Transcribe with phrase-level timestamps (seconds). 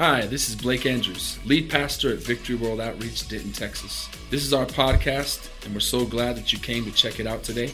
[0.00, 4.08] Hi, this is Blake Andrews, lead pastor at Victory World Outreach, Denton, Texas.
[4.30, 7.42] This is our podcast, and we're so glad that you came to check it out
[7.42, 7.70] today.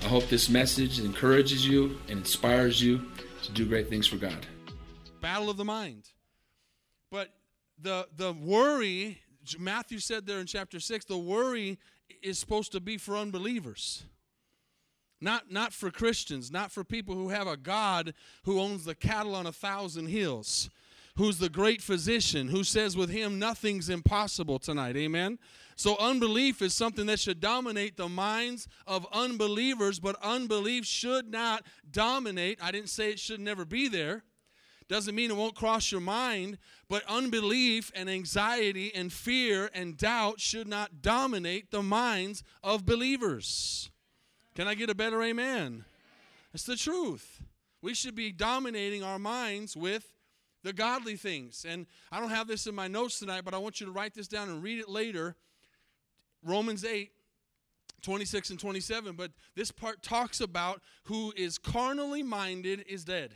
[0.00, 3.02] I hope this message encourages you and inspires you
[3.42, 4.46] to do great things for God.
[5.20, 6.08] Battle of the mind.
[7.10, 7.28] But
[7.78, 9.18] the the worry,
[9.58, 11.78] Matthew said there in chapter 6, the worry
[12.22, 14.04] is supposed to be for unbelievers.
[15.20, 19.34] Not, not for Christians, not for people who have a God who owns the cattle
[19.34, 20.70] on a thousand hills
[21.20, 24.96] who's the great physician, who says with him nothing's impossible tonight.
[24.96, 25.38] Amen.
[25.76, 31.64] So, unbelief is something that should dominate the minds of unbelievers, but unbelief should not
[31.90, 32.58] dominate.
[32.62, 34.24] I didn't say it should never be there.
[34.88, 36.56] Doesn't mean it won't cross your mind,
[36.88, 43.90] but unbelief and anxiety and fear and doubt should not dominate the minds of believers.
[44.54, 45.84] Can I get a better amen?
[46.54, 47.42] It's the truth.
[47.82, 50.14] We should be dominating our minds with
[50.62, 51.64] the godly things.
[51.68, 54.14] And I don't have this in my notes tonight, but I want you to write
[54.14, 55.36] this down and read it later.
[56.42, 57.10] Romans 8,
[58.02, 59.14] 26 and 27.
[59.14, 63.34] But this part talks about who is carnally minded is dead,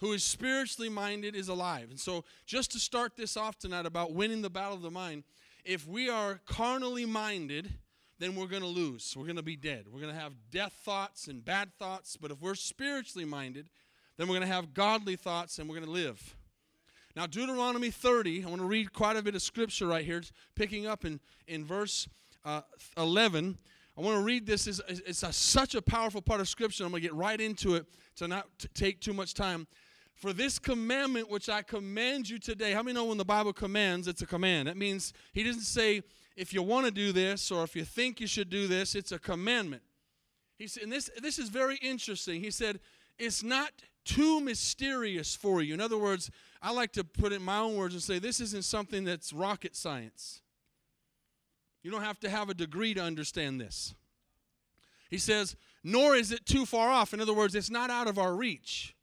[0.00, 1.88] who is spiritually minded is alive.
[1.90, 5.24] And so, just to start this off tonight about winning the battle of the mind,
[5.64, 7.72] if we are carnally minded,
[8.18, 9.14] then we're going to lose.
[9.16, 9.86] We're going to be dead.
[9.90, 12.16] We're going to have death thoughts and bad thoughts.
[12.16, 13.68] But if we're spiritually minded,
[14.22, 16.36] then we're going to have godly thoughts and we're going to live.
[17.16, 20.22] Now, Deuteronomy 30, I want to read quite a bit of scripture right here,
[20.54, 22.08] picking up in, in verse
[22.44, 22.60] uh,
[22.96, 23.58] 11.
[23.98, 24.68] I want to read this.
[24.68, 26.84] It's, it's a, such a powerful part of scripture.
[26.84, 29.66] I'm going to get right into it to not t- take too much time.
[30.14, 34.06] For this commandment which I command you today, how many know when the Bible commands,
[34.06, 34.68] it's a command?
[34.68, 36.04] That means he doesn't say,
[36.36, 39.10] if you want to do this or if you think you should do this, it's
[39.10, 39.82] a commandment.
[40.58, 42.40] He said, and this, this is very interesting.
[42.40, 42.78] He said,
[43.22, 43.70] it's not
[44.04, 45.74] too mysterious for you.
[45.74, 46.28] In other words,
[46.60, 49.32] I like to put it in my own words and say this isn't something that's
[49.32, 50.40] rocket science.
[51.84, 53.94] You don't have to have a degree to understand this.
[55.08, 57.14] He says, nor is it too far off.
[57.14, 58.96] In other words, it's not out of our reach.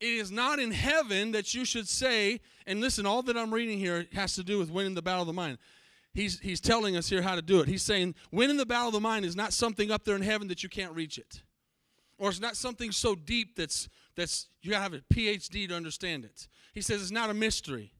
[0.00, 3.78] It is not in heaven that you should say, and listen, all that I'm reading
[3.78, 5.58] here has to do with winning the battle of the mind.
[6.12, 7.66] He's, he's telling us here how to do it.
[7.66, 10.46] He's saying, winning the battle of the mind is not something up there in heaven
[10.46, 11.42] that you can't reach it
[12.18, 16.24] or it's not something so deep that's that's you gotta have a phd to understand
[16.24, 16.48] it.
[16.72, 17.92] He says it's not a mystery.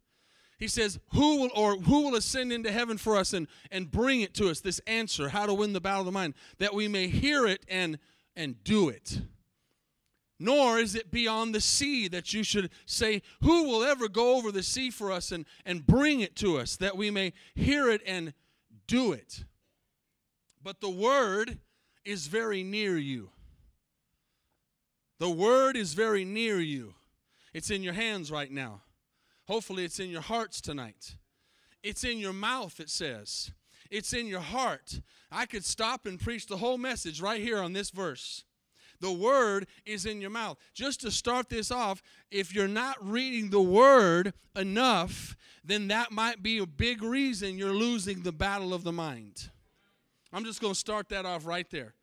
[0.58, 4.20] He says who will or who will ascend into heaven for us and and bring
[4.20, 6.88] it to us this answer how to win the battle of the mind that we
[6.88, 7.98] may hear it and
[8.36, 9.20] and do it.
[10.40, 14.50] Nor is it beyond the sea that you should say who will ever go over
[14.50, 18.02] the sea for us and and bring it to us that we may hear it
[18.06, 18.32] and
[18.86, 19.44] do it.
[20.62, 21.58] But the word
[22.04, 23.30] is very near you
[25.18, 26.94] the word is very near you.
[27.52, 28.82] It's in your hands right now.
[29.46, 31.16] Hopefully, it's in your hearts tonight.
[31.82, 33.52] It's in your mouth, it says.
[33.90, 35.00] It's in your heart.
[35.30, 38.44] I could stop and preach the whole message right here on this verse.
[39.00, 40.56] The word is in your mouth.
[40.72, 46.42] Just to start this off, if you're not reading the word enough, then that might
[46.42, 49.50] be a big reason you're losing the battle of the mind.
[50.32, 51.94] I'm just going to start that off right there.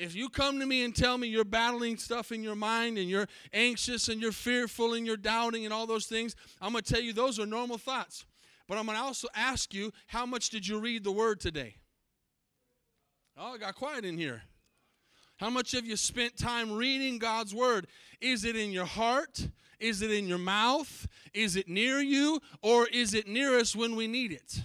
[0.00, 3.10] If you come to me and tell me you're battling stuff in your mind and
[3.10, 6.94] you're anxious and you're fearful and you're doubting and all those things, I'm going to
[6.94, 8.24] tell you those are normal thoughts.
[8.66, 11.74] But I'm going to also ask you, how much did you read the word today?
[13.36, 14.40] Oh, it got quiet in here.
[15.36, 17.86] How much have you spent time reading God's word?
[18.22, 19.48] Is it in your heart?
[19.78, 21.06] Is it in your mouth?
[21.34, 22.40] Is it near you?
[22.62, 24.62] Or is it near us when we need it?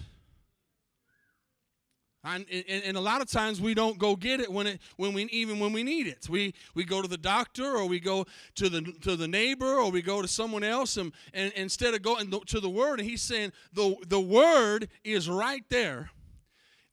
[2.26, 5.24] And, and, a lot of times we don't go get it when it when we
[5.26, 6.28] even when we need it.
[6.28, 8.26] We we go to the doctor or we go
[8.56, 12.02] to the to the neighbor or we go to someone else and, and instead of
[12.02, 16.10] going to the word and he's saying the the word is right there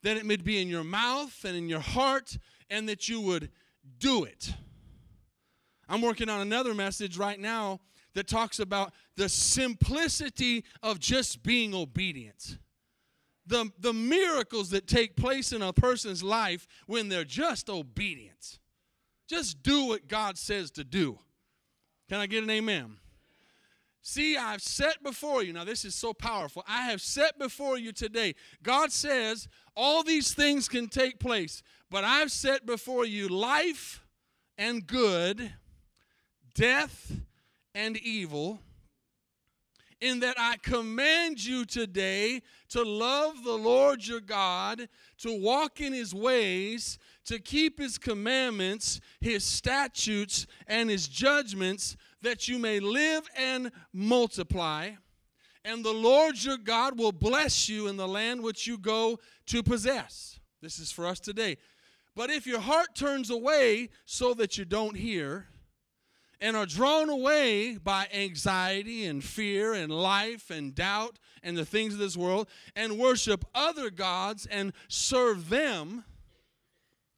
[0.04, 2.38] that it may be in your mouth and in your heart
[2.70, 3.50] and that you would
[3.98, 4.54] do it.
[5.88, 7.80] I'm working on another message right now
[8.14, 12.58] that talks about the simplicity of just being obedient
[13.46, 18.58] the, the miracles that take place in a person's life when they're just obedient.
[19.28, 21.18] Just do what God says to do.
[22.08, 22.98] Can I get an amen?
[24.06, 25.54] See, I've set before you.
[25.54, 26.62] Now, this is so powerful.
[26.68, 28.34] I have set before you today.
[28.62, 34.04] God says all these things can take place, but I've set before you life
[34.58, 35.54] and good,
[36.54, 37.12] death
[37.74, 38.60] and evil.
[40.04, 44.86] In that I command you today to love the Lord your God,
[45.18, 52.48] to walk in his ways, to keep his commandments, his statutes, and his judgments, that
[52.48, 54.90] you may live and multiply.
[55.64, 59.62] And the Lord your God will bless you in the land which you go to
[59.62, 60.38] possess.
[60.60, 61.56] This is for us today.
[62.14, 65.46] But if your heart turns away so that you don't hear,
[66.44, 71.94] and are drawn away by anxiety and fear and life and doubt and the things
[71.94, 72.46] of this world,
[72.76, 76.04] and worship other gods and serve them,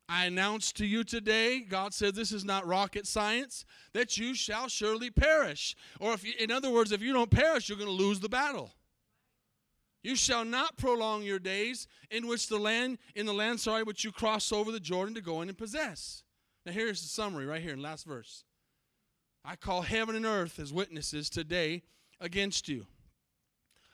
[0.09, 3.65] I announce to you today, God said this is not rocket science,
[3.95, 5.75] that you shall surely perish.
[5.99, 8.29] Or if you, in other words, if you don't perish, you're going to lose the
[8.29, 8.71] battle.
[10.05, 14.05] You shall not prolong your days in which the land, in the land, sorry, which
[14.05, 16.23] you cross over the Jordan to go in and possess.
[16.65, 18.45] Now here's the summary right here in last verse.
[19.47, 21.83] I call heaven and earth as witnesses today
[22.21, 22.87] against you.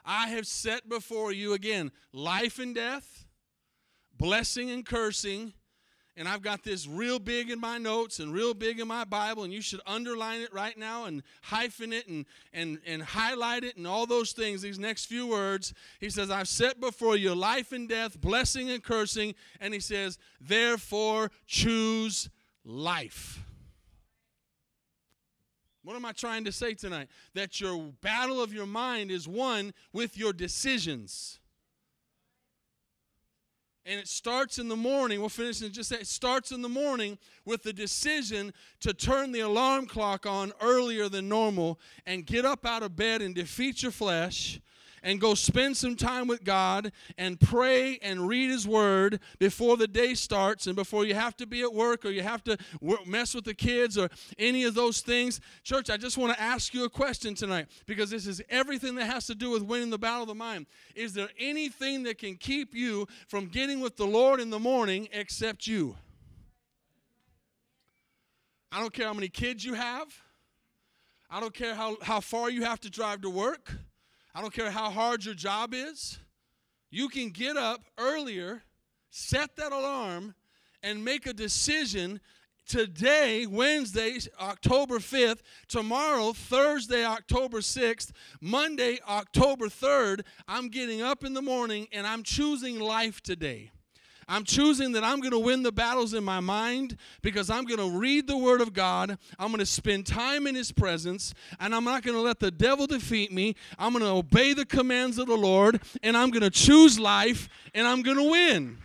[0.05, 3.27] I have set before you again life and death,
[4.19, 5.53] blessing and cursing
[6.17, 9.45] and I've got this real big in my notes and real big in my Bible,
[9.45, 13.79] and you should underline it right now and hyphen it and, and, and highlight it
[13.79, 15.73] and all those things, these next few words.
[16.01, 19.35] He says, I've set before you life and death, blessing and cursing.
[19.59, 22.29] And he says, therefore choose
[22.63, 23.43] life.
[25.83, 27.09] What am I trying to say tonight?
[27.35, 31.41] That your battle of your mind is won with your decisions.
[33.85, 35.19] And it starts in the morning.
[35.19, 39.33] We'll finish and just say it starts in the morning with the decision to turn
[39.33, 43.83] the alarm clock on earlier than normal and get up out of bed and defeat
[43.83, 44.61] your flesh
[45.03, 49.89] and go spend some time with God and pray and read His Word before the
[49.89, 52.57] day starts and before you have to be at work or you have to
[53.07, 54.09] mess with the kids or
[54.39, 55.41] any of those things.
[55.63, 59.07] Church, I just want to ask you a question tonight because this is everything that
[59.07, 60.67] has to do with winning the battle of the mind.
[60.95, 65.09] Is there anything that can keep you from getting with the Lord in the morning
[65.13, 65.97] except you?
[68.71, 70.09] I don't care how many kids you have.
[71.31, 73.73] I don't care how, how far you have to drive to work.
[74.35, 76.19] I don't care how hard your job is.
[76.91, 78.63] You can get up earlier,
[79.11, 80.35] set that alarm,
[80.83, 82.21] and make a decision
[82.67, 91.35] today, Wednesday, October 5th, tomorrow, Thursday, October 6th, Monday, October 3rd, I'm getting up in
[91.35, 93.71] the morning and I'm choosing life today.
[94.33, 97.79] I'm choosing that I'm going to win the battles in my mind because I'm going
[97.79, 99.19] to read the Word of God.
[99.39, 102.51] I'm going to spend time in His presence, and I'm not going to let the
[102.51, 103.55] devil defeat me.
[103.79, 107.51] I'm going to obey the commands of the Lord, and I'm going to choose life,
[107.75, 108.79] and I'm going to win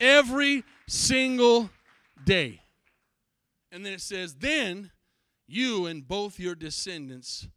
[0.00, 1.68] every single
[2.24, 2.60] day.
[3.72, 4.92] And then it says, Then
[5.48, 7.48] you and both your descendants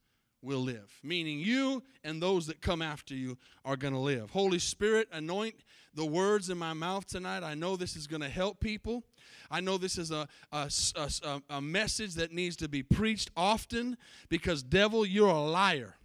[0.41, 0.91] will live.
[1.03, 4.31] Meaning, you and those that come after you are going to live.
[4.31, 5.55] Holy Spirit, anoint
[5.97, 7.43] the words in my mouth tonight.
[7.43, 9.03] I know this is going to help people.
[9.49, 13.97] I know this is a, a, a, a, message that needs to be preached often
[14.29, 15.95] because, devil, you're a liar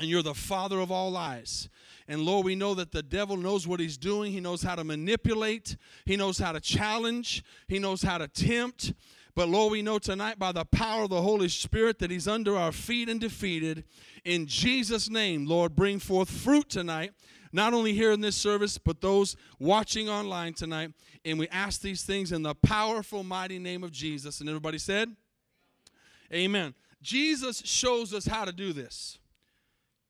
[0.00, 1.68] and you're the father of all lies.
[2.08, 4.32] And Lord, we know that the devil knows what he's doing.
[4.32, 8.94] He knows how to manipulate, he knows how to challenge, he knows how to tempt.
[9.36, 12.56] But Lord, we know tonight by the power of the Holy Spirit that He's under
[12.56, 13.84] our feet and defeated.
[14.24, 17.12] In Jesus' name, Lord, bring forth fruit tonight,
[17.52, 20.92] not only here in this service, but those watching online tonight.
[21.24, 24.40] And we ask these things in the powerful, mighty name of Jesus.
[24.40, 25.14] And everybody said,
[26.32, 26.74] Amen.
[27.02, 29.18] Jesus shows us how to do this.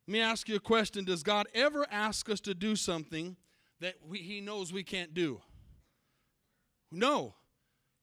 [0.07, 3.37] Let me ask you a question Does God ever ask us to do something
[3.81, 5.41] that we, He knows we can't do?
[6.93, 7.35] No.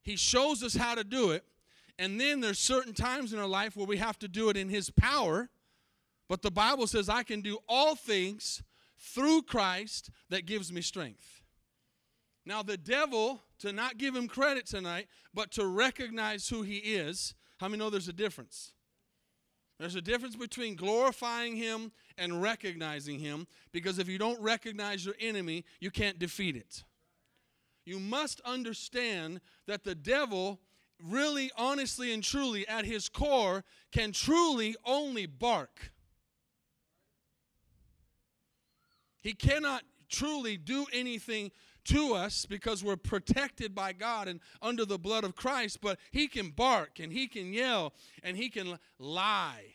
[0.02, 1.44] He shows us how to do it.
[2.00, 4.70] And then there's certain times in our life where we have to do it in
[4.70, 5.50] His power.
[6.30, 8.64] But the Bible says, I can do all things
[9.14, 11.42] through Christ that gives me strength.
[12.46, 17.36] Now, the devil, to not give him credit tonight, but to recognize who he is,
[17.60, 18.74] how many know there's a difference?
[19.80, 25.16] There's a difference between glorifying him and recognizing him because if you don't recognize your
[25.20, 26.84] enemy, you can't defeat it
[27.88, 30.60] you must understand that the devil
[31.02, 35.94] really, honestly, and truly, at his core, can truly only bark.
[39.28, 41.52] He cannot truly do anything
[41.84, 46.30] to us because we're protected by God and under the blood of Christ, but he
[46.30, 47.92] can bark and he can yell
[48.24, 49.66] and he can lie.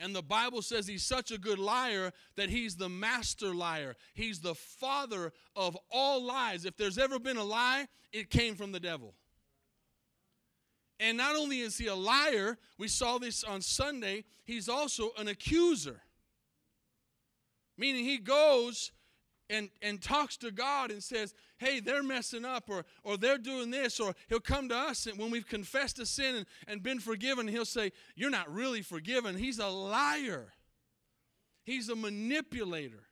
[0.00, 3.94] And the Bible says he's such a good liar that he's the master liar.
[4.12, 6.64] He's the father of all lies.
[6.64, 9.14] If there's ever been a lie, it came from the devil.
[10.98, 15.28] And not only is he a liar, we saw this on Sunday, he's also an
[15.28, 16.02] accuser.
[17.78, 18.92] Meaning he goes
[19.48, 23.70] and, and talks to God and says, hey, they're messing up or, or they're doing
[23.70, 27.00] this, or he'll come to us and when we've confessed a sin and, and been
[27.00, 29.36] forgiven, he'll say, You're not really forgiven.
[29.36, 30.52] He's a liar.
[31.64, 33.04] He's a manipulator.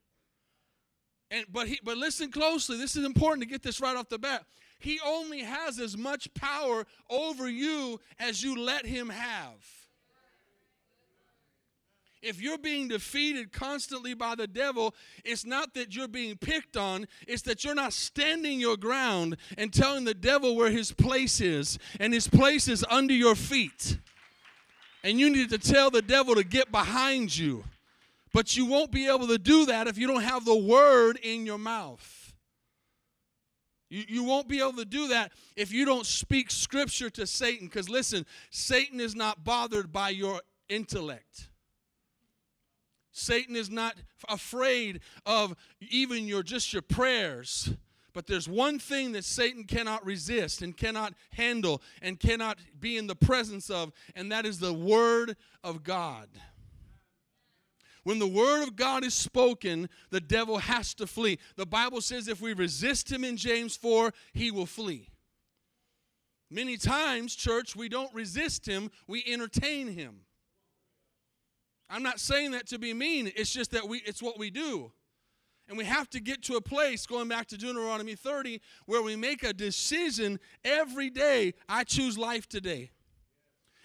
[1.30, 2.76] And but he but listen closely.
[2.76, 4.44] This is important to get this right off the bat.
[4.78, 9.83] He only has as much power over you as you let him have.
[12.24, 17.06] If you're being defeated constantly by the devil, it's not that you're being picked on,
[17.28, 21.78] it's that you're not standing your ground and telling the devil where his place is,
[22.00, 23.98] and his place is under your feet.
[25.02, 27.64] And you need to tell the devil to get behind you.
[28.32, 31.46] But you won't be able to do that if you don't have the word in
[31.46, 32.34] your mouth.
[33.90, 37.68] You, you won't be able to do that if you don't speak scripture to Satan.
[37.68, 41.48] Because listen, Satan is not bothered by your intellect.
[43.14, 43.94] Satan is not
[44.28, 47.72] afraid of even your just your prayers.
[48.12, 53.06] But there's one thing that Satan cannot resist and cannot handle and cannot be in
[53.06, 56.28] the presence of, and that is the word of God.
[58.02, 61.38] When the word of God is spoken, the devil has to flee.
[61.56, 65.08] The Bible says if we resist him in James 4, he will flee.
[66.50, 70.20] Many times, church, we don't resist him, we entertain him.
[71.94, 74.90] I'm not saying that to be mean, it's just that we it's what we do.
[75.68, 79.14] And we have to get to a place, going back to Deuteronomy 30, where we
[79.14, 81.54] make a decision every day.
[81.68, 82.90] I choose life today.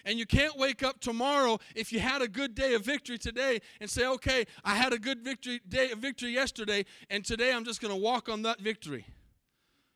[0.04, 3.60] And you can't wake up tomorrow if you had a good day of victory today
[3.80, 7.64] and say, okay, I had a good victory day of victory yesterday, and today I'm
[7.64, 9.06] just going to walk on that victory.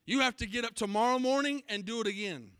[0.05, 2.51] You have to get up tomorrow morning and do it again.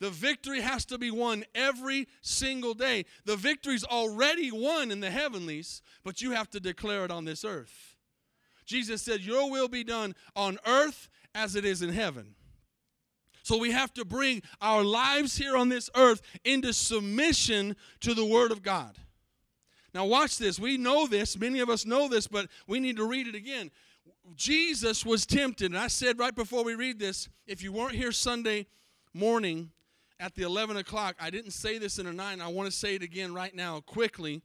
[0.00, 3.04] The victory has to be won every single day.
[3.26, 7.44] The victory's already won in the heavenlies, but you have to declare it on this
[7.44, 7.96] earth.
[8.64, 12.34] Jesus said, Your will be done on earth as it is in heaven.
[13.42, 18.24] So we have to bring our lives here on this earth into submission to the
[18.24, 18.96] Word of God.
[19.92, 20.58] Now, watch this.
[20.58, 21.38] We know this.
[21.38, 23.70] Many of us know this, but we need to read it again.
[24.36, 25.72] Jesus was tempted.
[25.72, 28.66] And I said right before we read this if you weren't here Sunday
[29.12, 29.72] morning
[30.20, 32.40] at the 11 o'clock, I didn't say this in a 9.
[32.40, 34.42] I want to say it again right now quickly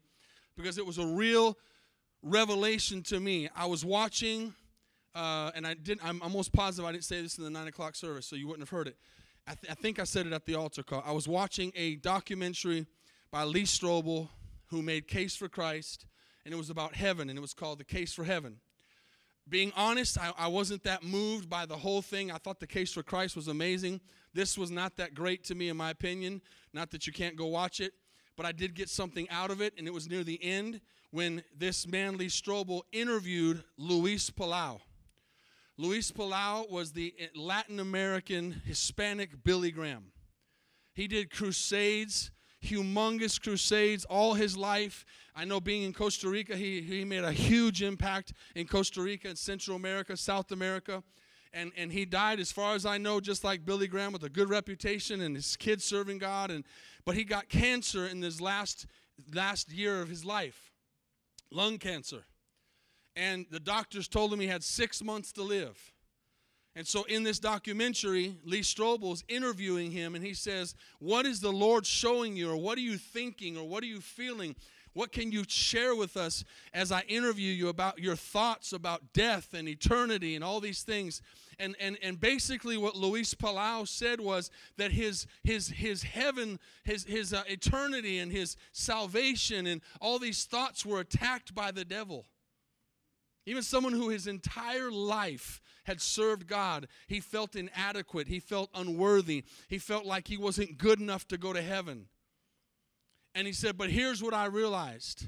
[0.57, 1.57] because it was a real
[2.23, 3.49] revelation to me.
[3.55, 4.55] I was watching
[5.15, 6.05] uh, and I didn't.
[6.05, 8.67] I'm almost positive I didn't say this in the nine o'clock service, so you wouldn't
[8.67, 8.97] have heard it.
[9.47, 11.03] I, th- I think I said it at the altar call.
[11.05, 12.85] I was watching a documentary
[13.31, 14.27] by Lee Strobel,
[14.67, 16.05] who made Case for Christ,
[16.43, 18.57] and it was about heaven, and it was called The Case for Heaven.
[19.47, 22.31] Being honest, I, I wasn't that moved by the whole thing.
[22.31, 24.01] I thought The Case for Christ was amazing.
[24.33, 26.41] This was not that great to me, in my opinion.
[26.73, 27.93] Not that you can't go watch it,
[28.35, 31.43] but I did get something out of it, and it was near the end when
[31.55, 34.81] this man, Lee Strobel, interviewed Luis Palau.
[35.77, 40.11] Luis Palau was the Latin American Hispanic Billy Graham.
[40.93, 42.31] He did crusades,
[42.65, 45.05] humongous crusades all his life.
[45.35, 49.29] I know being in Costa Rica, he, he made a huge impact in Costa Rica
[49.29, 51.03] and Central America, South America.
[51.53, 54.29] And, and he died, as far as I know, just like Billy Graham, with a
[54.29, 56.51] good reputation and his kids serving God.
[56.51, 56.65] And,
[57.05, 58.87] but he got cancer in this last,
[59.33, 60.71] last year of his life
[61.51, 62.25] lung cancer
[63.15, 65.93] and the doctors told him he had six months to live.
[66.75, 71.51] And so in this documentary, Lee Strobel's interviewing him, and he says, What is the
[71.51, 74.55] Lord showing you, or what are you thinking, or what are you feeling?
[74.95, 79.53] What can you share with us as I interview you about your thoughts about death
[79.53, 81.21] and eternity and all these things?
[81.59, 87.05] And, and, and basically, what Luis Palau said was that his, his, his heaven, his,
[87.05, 92.25] his uh, eternity, and his salvation, and all these thoughts were attacked by the devil.
[93.45, 98.27] Even someone who his entire life had served God, he felt inadequate.
[98.27, 99.43] He felt unworthy.
[99.67, 102.07] He felt like he wasn't good enough to go to heaven.
[103.35, 105.27] And he said, But here's what I realized.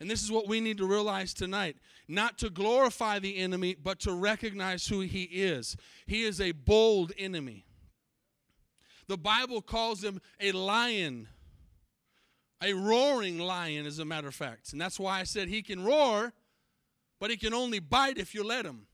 [0.00, 1.76] And this is what we need to realize tonight
[2.08, 5.76] not to glorify the enemy, but to recognize who he is.
[6.06, 7.66] He is a bold enemy.
[9.06, 11.28] The Bible calls him a lion,
[12.60, 14.72] a roaring lion, as a matter of fact.
[14.72, 16.32] And that's why I said he can roar
[17.22, 18.84] but he can only bite if you let him.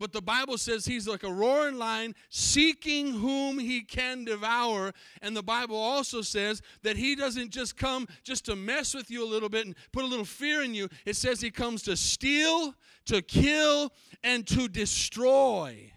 [0.00, 4.92] But the Bible says he's like a roaring lion seeking whom he can devour.
[5.20, 9.24] And the Bible also says that he doesn't just come just to mess with you
[9.24, 10.88] a little bit and put a little fear in you.
[11.06, 13.92] It says he comes to steal, to kill,
[14.24, 15.92] and to destroy.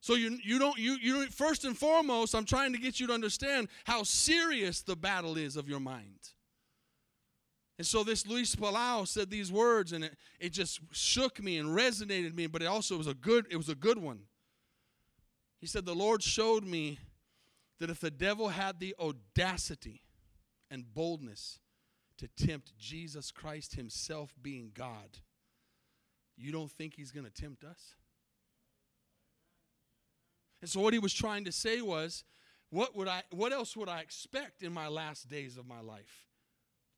[0.00, 3.14] So you you don't you you first and foremost, I'm trying to get you to
[3.14, 6.35] understand how serious the battle is of your mind.
[7.78, 11.76] And so this Luis Palau said these words, and it, it just shook me and
[11.76, 14.20] resonated me, but it also was a good, it was a good one.
[15.60, 16.98] He said, The Lord showed me
[17.78, 20.02] that if the devil had the audacity
[20.70, 21.60] and boldness
[22.18, 25.18] to tempt Jesus Christ himself being God,
[26.36, 27.94] you don't think he's going to tempt us?
[30.62, 32.24] And so what he was trying to say was,
[32.70, 36.26] what would I what else would I expect in my last days of my life?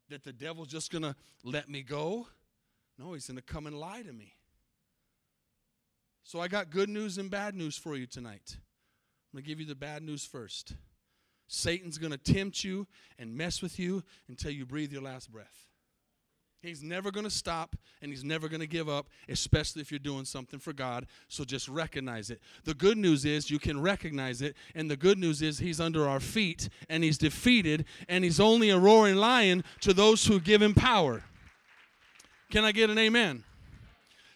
[0.08, 2.26] That the devil's just going to let me go.
[2.98, 4.34] No, he's going to come and lie to me.
[6.24, 8.56] So I got good news and bad news for you tonight.
[8.56, 10.74] I'm going to give you the bad news first.
[11.46, 12.86] Satan's going to tempt you
[13.18, 15.67] and mess with you until you breathe your last breath.
[16.60, 19.98] He's never going to stop and he's never going to give up, especially if you're
[19.98, 21.06] doing something for God.
[21.28, 22.40] So just recognize it.
[22.64, 26.08] The good news is you can recognize it, and the good news is he's under
[26.08, 30.60] our feet and he's defeated, and he's only a roaring lion to those who give
[30.60, 31.22] him power.
[32.50, 33.44] Can I get an amen?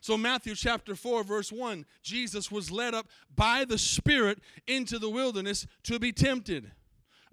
[0.01, 5.09] So, Matthew chapter 4, verse 1 Jesus was led up by the Spirit into the
[5.09, 6.73] wilderness to be tempted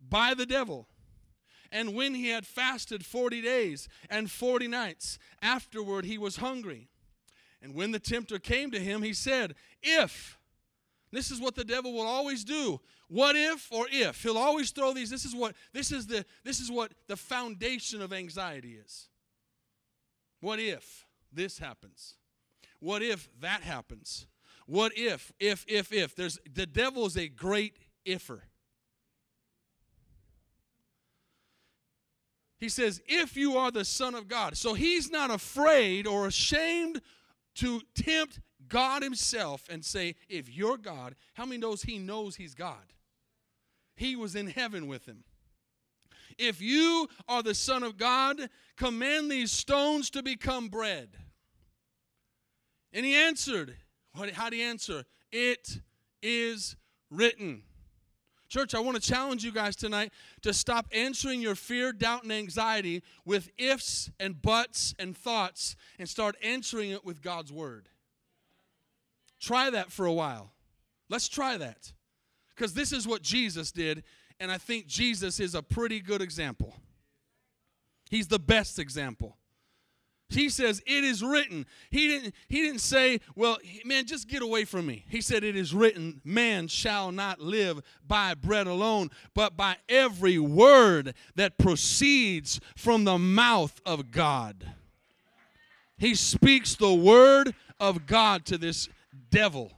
[0.08, 0.88] by the devil.
[1.72, 6.90] And when he had fasted 40 days and 40 nights, afterward he was hungry.
[7.62, 10.40] And when the tempter came to him, he said, If,
[11.12, 12.80] this is what the devil will always do.
[13.08, 14.22] What if or if?
[14.22, 15.10] He'll always throw these.
[15.10, 19.10] This is what this is the this is what the foundation of anxiety is.
[20.42, 22.16] What if this happens?
[22.80, 24.28] What if that happens?
[24.66, 26.16] What if, if, if, if?
[26.16, 28.42] There's the devil is a great ifer.
[32.60, 34.58] He says, if you are the Son of God.
[34.58, 37.02] So he's not afraid or ashamed
[37.56, 42.54] to tempt God himself and say, if you're God, how many knows he knows he's
[42.54, 42.94] God?
[43.96, 45.24] He was in heaven with him.
[46.38, 51.10] If you are the Son of God, command these stones to become bread.
[52.94, 53.76] And he answered,
[54.16, 55.04] how did he answer?
[55.32, 55.80] It
[56.22, 56.76] is
[57.10, 57.64] written.
[58.50, 62.32] Church, I want to challenge you guys tonight to stop answering your fear, doubt, and
[62.32, 67.90] anxiety with ifs and buts and thoughts and start answering it with God's word.
[69.40, 70.52] Try that for a while.
[71.10, 71.94] Let's try that.
[72.56, 74.04] Because this is what Jesus did,
[74.40, 76.76] and I think Jesus is a pretty good example.
[78.10, 79.38] He's the best example.
[80.30, 81.66] He says, It is written.
[81.90, 85.06] He didn't, he didn't say, Well, man, just get away from me.
[85.10, 90.38] He said, It is written, Man shall not live by bread alone, but by every
[90.38, 94.74] word that proceeds from the mouth of God.
[95.98, 98.88] He speaks the word of God to this
[99.32, 99.72] devil.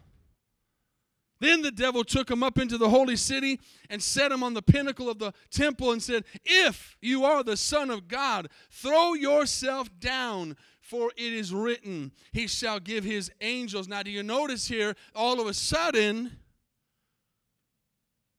[1.41, 4.61] Then the devil took him up into the holy city and set him on the
[4.61, 9.89] pinnacle of the temple and said, If you are the Son of God, throw yourself
[9.99, 13.87] down, for it is written, He shall give His angels.
[13.87, 16.37] Now, do you notice here, all of a sudden,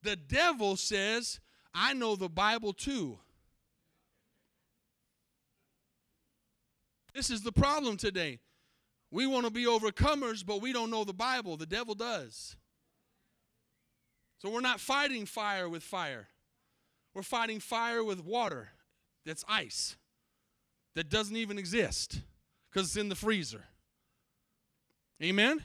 [0.02, 1.40] the devil says,
[1.74, 3.18] I know the Bible too.
[7.12, 8.38] This is the problem today.
[9.10, 11.56] We want to be overcomers, but we don't know the Bible.
[11.56, 12.54] The devil does.
[14.42, 16.26] So we're not fighting fire with fire.
[17.14, 18.70] We're fighting fire with water
[19.24, 19.96] that's ice
[20.96, 22.22] that doesn't even exist
[22.68, 23.66] because it's in the freezer.
[25.22, 25.62] Amen?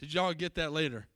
[0.00, 1.06] Did y'all get that later?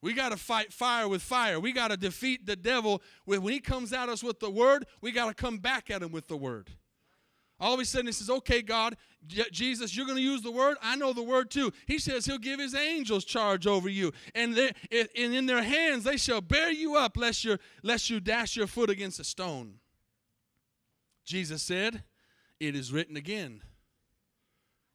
[0.00, 1.58] We got to fight fire with fire.
[1.58, 3.02] We got to defeat the devil.
[3.24, 6.12] When he comes at us with the word, we got to come back at him
[6.12, 6.70] with the word.
[7.60, 8.96] All of a sudden, he says, Okay, God,
[9.26, 10.78] Jesus, you're going to use the word.
[10.82, 11.72] I know the word too.
[11.86, 16.16] He says he'll give his angels charge over you, and, and in their hands they
[16.16, 17.46] shall bear you up, lest,
[17.82, 19.74] lest you dash your foot against a stone.
[21.24, 22.02] Jesus said,
[22.58, 23.62] It is written again,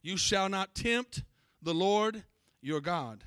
[0.01, 1.23] You shall not tempt
[1.61, 2.23] the Lord
[2.61, 3.23] your God.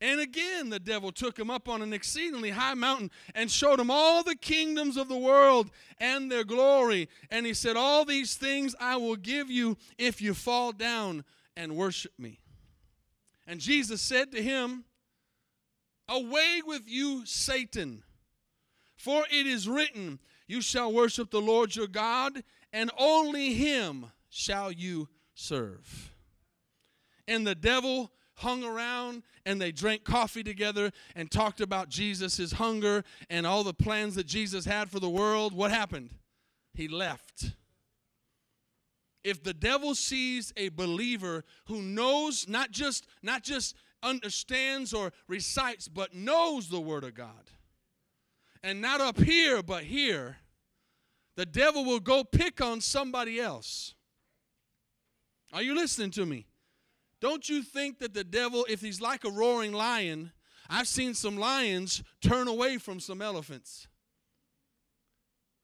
[0.00, 3.90] And again, the devil took him up on an exceedingly high mountain and showed him
[3.90, 7.08] all the kingdoms of the world and their glory.
[7.30, 11.24] And he said, All these things I will give you if you fall down
[11.56, 12.38] and worship me.
[13.46, 14.84] And Jesus said to him,
[16.08, 18.04] Away with you, Satan,
[18.96, 24.70] for it is written, You shall worship the Lord your God, and only him shall
[24.70, 26.14] you serve.
[27.26, 33.04] And the devil hung around and they drank coffee together and talked about Jesus' hunger
[33.28, 36.10] and all the plans that Jesus had for the world, what happened?
[36.72, 37.52] He left.
[39.24, 45.88] If the devil sees a believer who knows not just not just understands or recites,
[45.88, 47.50] but knows the Word of God.
[48.62, 50.36] And not up here, but here,
[51.36, 53.94] the devil will go pick on somebody else.
[55.52, 56.47] Are you listening to me?
[57.20, 60.32] Don't you think that the devil, if he's like a roaring lion,
[60.70, 63.88] I've seen some lions turn away from some elephants.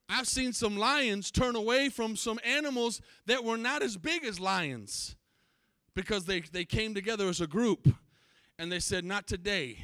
[0.09, 4.39] I've seen some lions turn away from some animals that were not as big as
[4.39, 5.17] lions
[5.95, 7.89] because they, they came together as a group
[8.59, 9.79] and they said, Not today.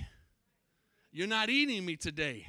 [1.12, 2.46] You're not eating me today.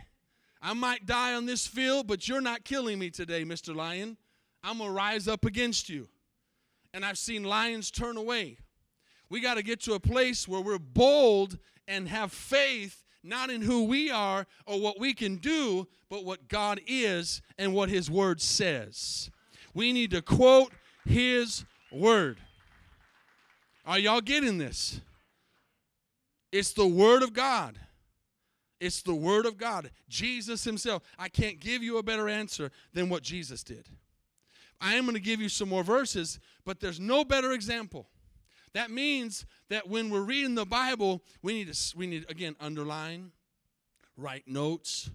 [0.62, 3.76] I might die on this field, but you're not killing me today, Mr.
[3.76, 4.18] Lion.
[4.64, 6.08] I'm going to rise up against you.
[6.94, 8.58] And I've seen lions turn away.
[9.32, 13.62] We got to get to a place where we're bold and have faith not in
[13.62, 18.12] who we are or what we can do, but what God is and what His
[18.12, 19.32] Word says.
[19.74, 20.74] We need to quote
[21.06, 21.64] His
[21.94, 22.40] Word.
[23.86, 25.00] Are y'all getting this?
[26.52, 27.80] It's the Word of God.
[28.82, 29.92] It's the Word of God.
[30.10, 31.04] Jesus Himself.
[31.18, 33.88] I can't give you a better answer than what Jesus did.
[34.82, 38.10] I am going to give you some more verses, but there's no better example.
[38.74, 43.32] That means that when we're reading the Bible, we need to, we need, again, underline,
[44.16, 45.10] write notes,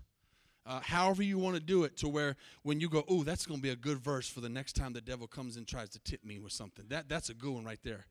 [0.66, 3.60] uh, however you want to do it to where when you go, oh, that's going
[3.60, 6.00] to be a good verse for the next time the devil comes and tries to
[6.00, 6.84] tip me with something.
[6.88, 8.06] That, that's a good one right there.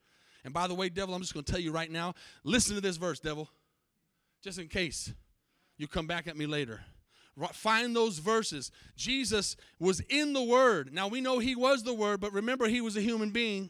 [0.45, 2.81] And by the way, devil, I'm just going to tell you right now listen to
[2.81, 3.49] this verse, devil,
[4.41, 5.13] just in case
[5.77, 6.81] you come back at me later.
[7.51, 8.71] Find those verses.
[8.95, 10.93] Jesus was in the Word.
[10.93, 13.69] Now we know He was the Word, but remember, He was a human being.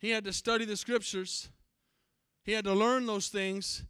[0.00, 1.48] He had to study the Scriptures,
[2.42, 3.84] He had to learn those things,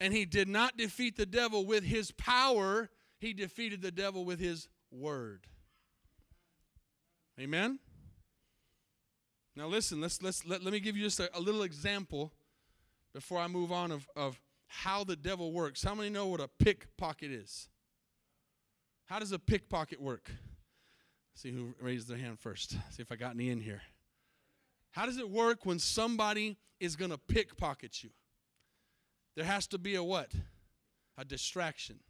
[0.00, 4.40] and He did not defeat the devil with His power, He defeated the devil with
[4.40, 5.46] His Word.
[7.38, 7.78] Amen?
[9.54, 12.32] Now listen, let's let's let, let me give you just a, a little example
[13.12, 15.82] before I move on of, of how the devil works.
[15.82, 17.68] How many know what a pickpocket is?
[19.06, 20.30] How does a pickpocket work?
[21.34, 22.72] see who raised their hand first.
[22.90, 23.80] See if I got any in here.
[24.92, 28.10] How does it work when somebody is going to pickpocket you?
[29.36, 30.32] There has to be a what?
[31.16, 32.00] A distraction.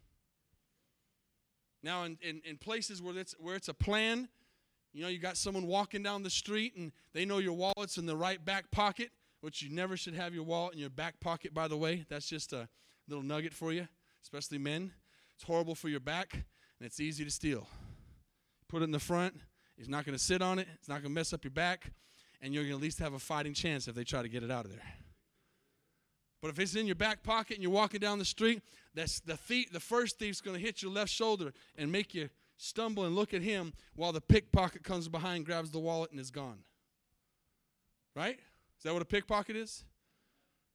[1.83, 4.27] Now, in, in, in places where it's, where it's a plan,
[4.93, 8.05] you know, you got someone walking down the street and they know your wallet's in
[8.05, 9.11] the right back pocket,
[9.41, 12.05] which you never should have your wallet in your back pocket, by the way.
[12.09, 12.67] That's just a
[13.07, 13.87] little nugget for you,
[14.23, 14.91] especially men.
[15.35, 17.67] It's horrible for your back and it's easy to steal.
[18.67, 19.35] Put it in the front.
[19.77, 20.67] He's not going to sit on it.
[20.75, 21.91] It's not going to mess up your back.
[22.41, 24.43] And you're going to at least have a fighting chance if they try to get
[24.43, 24.81] it out of there.
[26.41, 28.61] But if it's in your back pocket and you're walking down the street,
[28.95, 32.29] that's the thief, the first thief's going to hit your left shoulder and make you
[32.55, 36.31] stumble and look at him while the pickpocket comes behind, grabs the wallet, and is
[36.31, 36.59] gone.
[38.15, 38.39] Right?
[38.77, 39.83] Is that what a pickpocket is?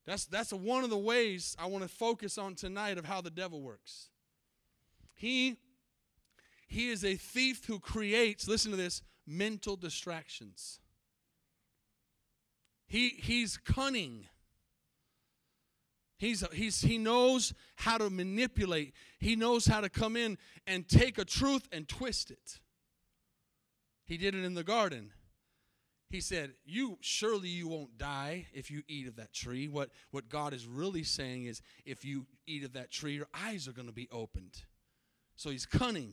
[0.07, 3.31] That's, that's one of the ways I want to focus on tonight of how the
[3.31, 4.09] devil works.
[5.14, 5.57] He,
[6.68, 10.81] he is a thief who creates, listen to this, mental distractions.
[12.87, 14.27] He, he's cunning.
[16.18, 18.94] He's, he's, he knows how to manipulate.
[19.18, 22.61] He knows how to come in and take a truth and twist it.
[24.07, 25.12] He did it in the garden.
[26.11, 30.29] He said, "You surely you won't die if you eat of that tree." What what
[30.29, 33.88] God is really saying is, if you eat of that tree, your eyes are going
[33.88, 34.62] to be opened.
[35.35, 36.12] So he's cunning.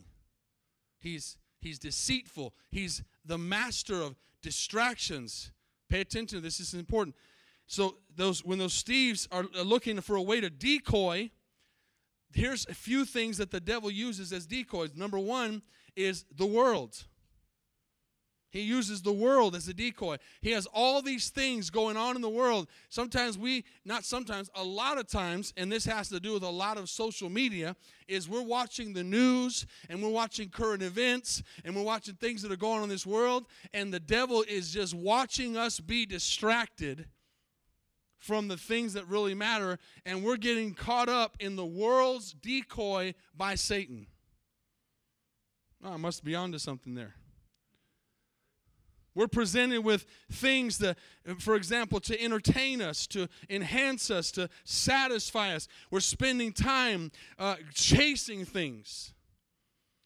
[0.99, 2.55] He's he's deceitful.
[2.71, 5.51] He's the master of distractions.
[5.91, 6.57] Pay attention to this.
[6.57, 7.13] This is important.
[7.67, 11.31] So those when those thieves are looking for a way to decoy,
[12.33, 14.95] here's a few things that the devil uses as decoys.
[14.95, 15.61] Number one
[15.97, 17.03] is the world.
[18.51, 20.17] He uses the world as a decoy.
[20.41, 22.67] He has all these things going on in the world.
[22.89, 26.49] Sometimes we, not sometimes, a lot of times, and this has to do with a
[26.49, 27.77] lot of social media,
[28.09, 32.51] is we're watching the news and we're watching current events and we're watching things that
[32.51, 37.07] are going on in this world, and the devil is just watching us be distracted
[38.19, 43.13] from the things that really matter, and we're getting caught up in the world's decoy
[43.35, 44.07] by Satan.
[45.83, 47.15] Oh, I must be onto something there.
[49.13, 50.97] We're presented with things that,
[51.39, 55.67] for example, to entertain us, to enhance us, to satisfy us.
[55.89, 59.13] We're spending time uh, chasing things.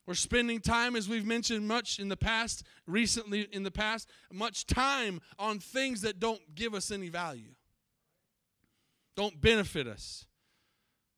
[0.07, 4.65] We're spending time, as we've mentioned much in the past, recently in the past, much
[4.65, 7.55] time on things that don't give us any value
[9.15, 10.25] don't benefit us.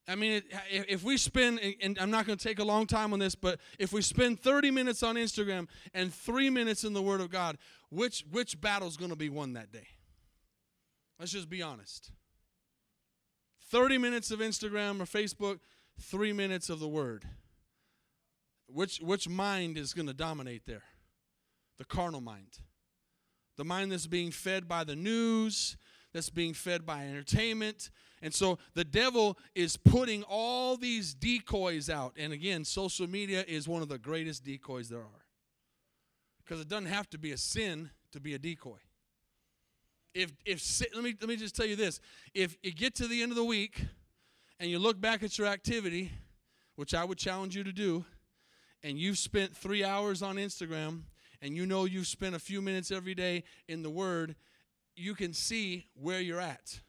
[0.09, 3.19] I mean, if we spend, and I'm not going to take a long time on
[3.19, 7.19] this, but if we spend 30 minutes on Instagram and three minutes in the Word
[7.19, 7.57] of God,
[7.89, 9.87] which which battle's going to be won that day?
[11.19, 12.11] Let's just be honest.
[13.69, 15.59] 30 minutes of Instagram or Facebook,
[15.99, 17.25] three minutes of the Word.
[18.67, 20.83] Which, which mind is going to dominate there?
[21.77, 22.59] The carnal mind.
[23.55, 25.77] The mind that's being fed by the news,
[26.13, 27.89] that's being fed by entertainment.
[28.21, 32.13] And so the devil is putting all these decoys out.
[32.17, 35.26] And again, social media is one of the greatest decoys there are.
[36.47, 38.77] Because it doesn't have to be a sin to be a decoy.
[40.13, 41.99] If, if let me let me just tell you this
[42.33, 43.85] if you get to the end of the week
[44.59, 46.11] and you look back at your activity
[46.75, 48.03] which i would challenge you to do
[48.81, 51.01] and you've spent three hours on instagram
[51.43, 54.35] and you know you've spent a few minutes every day in the word
[54.95, 56.79] you can see where you're at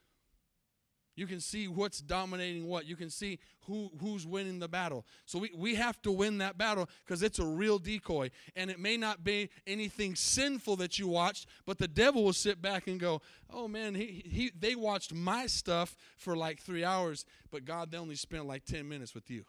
[1.19, 2.85] you can see what's dominating what.
[2.85, 5.05] You can see who, who's winning the battle.
[5.25, 8.31] So we, we have to win that battle because it's a real decoy.
[8.55, 12.61] And it may not be anything sinful that you watched, but the devil will sit
[12.61, 17.25] back and go, oh man, he, he, they watched my stuff for like three hours,
[17.51, 19.43] but God, they only spent like 10 minutes with you.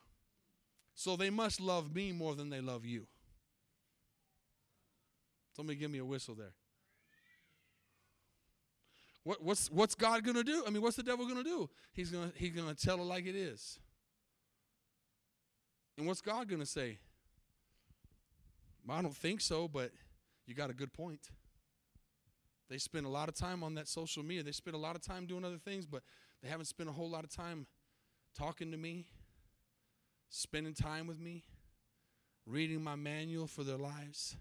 [0.95, 3.07] So they must love me more than they love you.
[5.55, 6.55] Somebody give me a whistle there.
[9.23, 10.65] What, what's, what's God going to do?
[10.67, 11.69] I mean, what's the devil going to do?
[11.93, 13.79] He's going he's gonna tell it like it is.
[15.99, 16.99] And what's God going to say?
[18.89, 19.93] I don't think so, but
[20.47, 21.21] you got a good point.
[22.69, 24.43] They spend a lot of time on that social media.
[24.43, 26.03] They spend a lot of time doing other things, but
[26.43, 27.67] they haven't spent a whole lot of time
[28.37, 29.07] talking to me,
[30.29, 31.45] spending time with me,
[32.47, 34.37] reading my manual for their lives.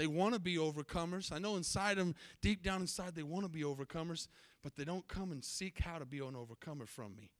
[0.00, 1.30] They want to be overcomers.
[1.30, 4.28] I know inside them, deep down inside, they want to be overcomers,
[4.62, 7.32] but they don't come and seek how to be an overcomer from me.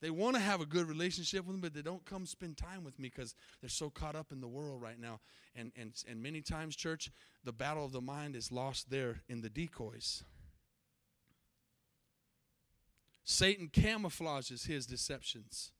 [0.00, 2.82] They want to have a good relationship with me, but they don't come spend time
[2.82, 5.20] with me because they're so caught up in the world right now.
[5.54, 7.10] And, and, and many times, church,
[7.44, 10.24] the battle of the mind is lost there in the decoys.
[13.22, 15.72] Satan camouflages his deceptions.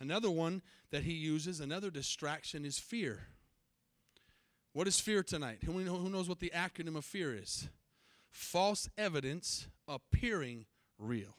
[0.00, 3.28] Another one that he uses, another distraction, is fear.
[4.72, 5.58] What is fear tonight?
[5.64, 7.68] Who knows what the acronym of fear is?
[8.30, 10.64] False evidence appearing
[10.98, 11.36] real.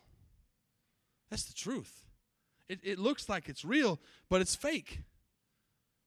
[1.29, 2.05] That's the truth.
[2.69, 5.01] It, it looks like it's real, but it's fake.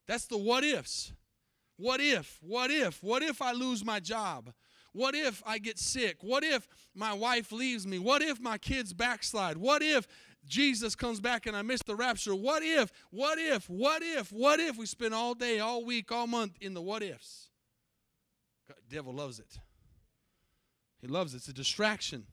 [0.07, 1.13] That's the what ifs.
[1.77, 2.39] What if?
[2.41, 3.03] What if?
[3.03, 4.53] What if I lose my job?
[4.93, 6.19] What if I get sick?
[6.23, 7.99] What if my wife leaves me?
[7.99, 9.59] What if my kids backslide?
[9.59, 10.07] What if
[10.47, 12.35] Jesus comes back and I miss the rapture.
[12.35, 16.27] What if, what if, what if, what if we spend all day, all week, all
[16.27, 17.51] month in the what ifs?
[18.69, 19.59] God, devil loves it.
[21.01, 21.39] He loves it.
[21.39, 22.27] It's a distraction.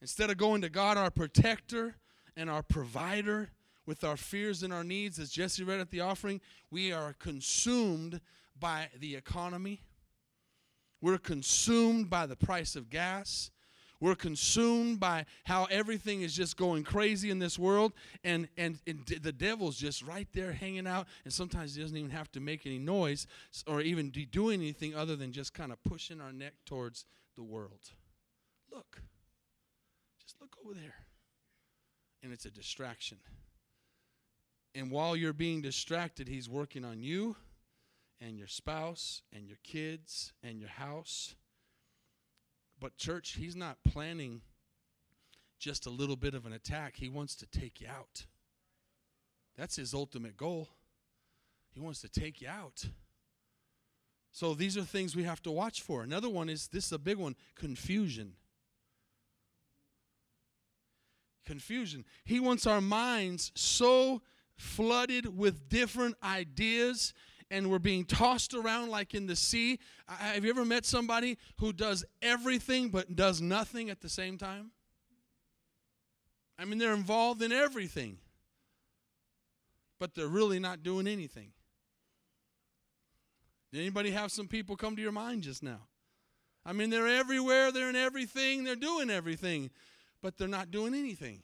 [0.00, 1.96] Instead of going to God, our protector
[2.36, 3.50] and our provider,
[3.86, 6.40] with our fears and our needs, as Jesse read at the offering,
[6.70, 8.20] we are consumed
[8.58, 9.82] by the economy.
[11.00, 13.50] We're consumed by the price of gas.
[14.04, 18.98] We're consumed by how everything is just going crazy in this world, and, and, and
[19.06, 22.66] the devil's just right there hanging out, and sometimes he doesn't even have to make
[22.66, 23.26] any noise
[23.66, 27.42] or even be doing anything other than just kind of pushing our neck towards the
[27.42, 27.80] world.
[28.70, 29.00] Look,
[30.20, 30.96] just look over there.
[32.22, 33.16] And it's a distraction.
[34.74, 37.36] And while you're being distracted, he's working on you
[38.20, 41.36] and your spouse and your kids and your house
[42.80, 44.42] but, church, he's not planning
[45.58, 46.96] just a little bit of an attack.
[46.96, 48.26] He wants to take you out.
[49.56, 50.68] That's his ultimate goal.
[51.72, 52.86] He wants to take you out.
[54.32, 56.02] So these are things we have to watch for.
[56.02, 58.34] Another one is this is a big one confusion.
[61.46, 62.04] Confusion.
[62.24, 64.22] He wants our minds so
[64.56, 67.12] flooded with different ideas
[67.50, 69.78] and we're being tossed around like in the sea.
[70.06, 74.70] Have you ever met somebody who does everything but does nothing at the same time?
[76.58, 78.18] I mean, they're involved in everything,
[79.98, 81.50] but they're really not doing anything.
[83.72, 85.80] Did anybody have some people come to your mind just now?
[86.64, 89.70] I mean, they're everywhere, they're in everything, they're doing everything,
[90.22, 91.42] but they're not doing anything.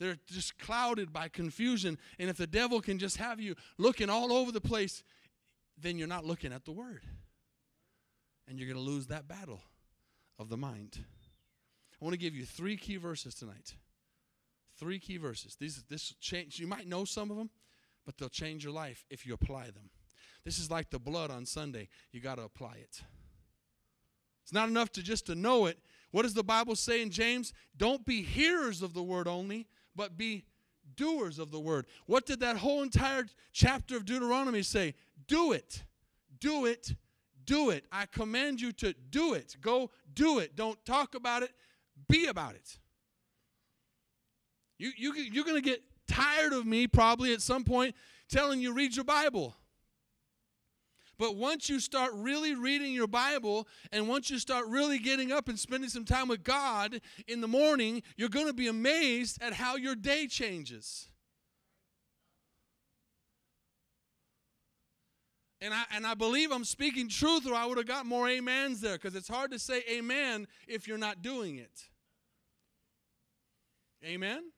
[0.00, 1.98] They're just clouded by confusion.
[2.18, 5.04] And if the devil can just have you looking all over the place,
[5.78, 7.04] then you're not looking at the word.
[8.48, 9.60] And you're going to lose that battle
[10.38, 10.98] of the mind.
[12.00, 13.74] I want to give you three key verses tonight.
[14.78, 15.56] Three key verses.
[15.60, 17.50] These this change you might know some of them,
[18.06, 19.90] but they'll change your life if you apply them.
[20.44, 21.88] This is like the blood on Sunday.
[22.10, 23.02] You got to apply it.
[24.42, 25.78] It's not enough to just to know it.
[26.10, 27.52] What does the Bible say in James?
[27.76, 30.44] Don't be hearers of the word only, but be
[30.96, 31.86] doers of the word.
[32.06, 34.94] What did that whole entire chapter of Deuteronomy say?
[35.26, 35.84] Do it.
[36.40, 36.94] Do it.
[37.44, 37.84] Do it.
[37.90, 39.56] I command you to do it.
[39.60, 40.56] Go do it.
[40.56, 41.52] Don't talk about it.
[42.08, 42.78] Be about it.
[44.78, 47.94] You, you, you're going to get tired of me probably at some point
[48.28, 49.54] telling you read your Bible.
[51.20, 55.50] But once you start really reading your Bible and once you start really getting up
[55.50, 59.52] and spending some time with God in the morning, you're going to be amazed at
[59.52, 61.08] how your day changes.
[65.60, 68.80] And I, and I believe I'm speaking truth, or I would have got more amens
[68.80, 71.82] there because it's hard to say amen if you're not doing it.
[74.02, 74.52] Amen?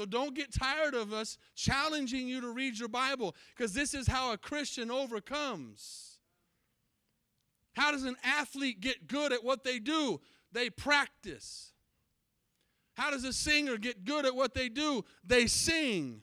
[0.00, 4.06] So don't get tired of us challenging you to read your Bible because this is
[4.06, 6.16] how a Christian overcomes.
[7.74, 10.18] How does an athlete get good at what they do?
[10.52, 11.74] They practice.
[12.94, 15.04] How does a singer get good at what they do?
[15.22, 16.22] They sing.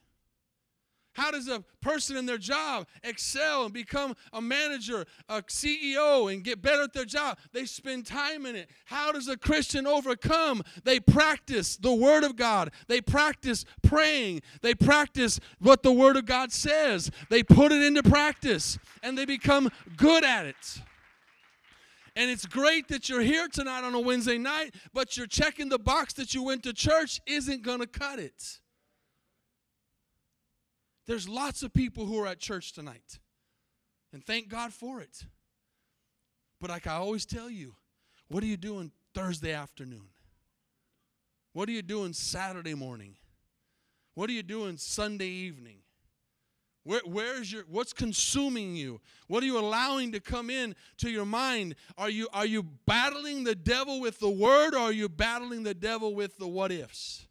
[1.17, 6.43] How does a person in their job excel and become a manager, a CEO, and
[6.43, 7.39] get better at their job?
[7.53, 8.69] They spend time in it.
[8.85, 10.61] How does a Christian overcome?
[10.83, 12.69] They practice the Word of God.
[12.87, 14.43] They practice praying.
[14.61, 17.09] They practice what the Word of God says.
[17.31, 20.81] They put it into practice and they become good at it.
[22.15, 25.79] And it's great that you're here tonight on a Wednesday night, but you're checking the
[25.79, 28.59] box that you went to church isn't going to cut it.
[31.07, 33.19] There's lots of people who are at church tonight.
[34.13, 35.25] And thank God for it.
[36.59, 37.75] But like I always tell you,
[38.27, 40.09] what are you doing Thursday afternoon?
[41.53, 43.15] What are you doing Saturday morning?
[44.15, 45.77] What are you doing Sunday evening?
[46.83, 49.01] Where, where's your what's consuming you?
[49.27, 51.75] What are you allowing to come in to your mind?
[51.97, 55.73] Are you are you battling the devil with the word or are you battling the
[55.73, 57.26] devil with the what ifs?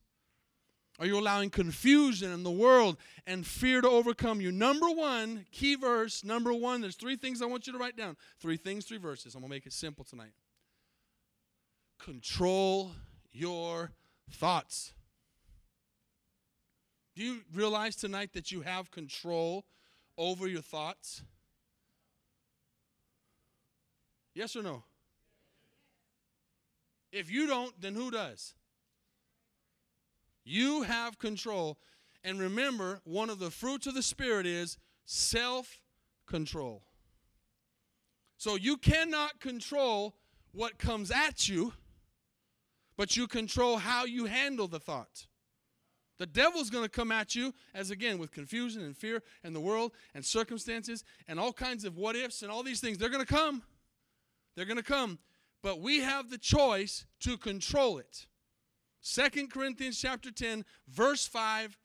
[0.99, 4.51] Are you allowing confusion in the world and fear to overcome you?
[4.51, 8.17] Number one, key verse, number one, there's three things I want you to write down.
[8.41, 9.35] Three things, three verses.
[9.35, 10.33] I'm going to make it simple tonight.
[11.99, 12.93] Control
[13.31, 13.93] your
[14.31, 14.95] thoughts.
[17.15, 19.65] Do you realize tonight that you have control
[20.17, 21.23] over your thoughts?
[24.35, 24.85] Yes or no?
[27.13, 28.55] If you don't, then who does?
[30.47, 31.77] You have control.
[32.23, 35.81] And remember, one of the fruits of the Spirit is self
[36.27, 36.85] control.
[38.39, 40.15] So you cannot control
[40.53, 41.73] what comes at you,
[42.97, 45.27] but you control how you handle the thought.
[46.19, 49.61] The devil's going to come at you, as again, with confusion and fear and the
[49.61, 52.99] world and circumstances and all kinds of what ifs and all these things.
[52.99, 53.63] They're going to come.
[54.55, 55.19] They're going to come.
[55.63, 58.27] But we have the choice to control it.
[59.09, 61.79] Second Corinthians chapter 10, verse 5.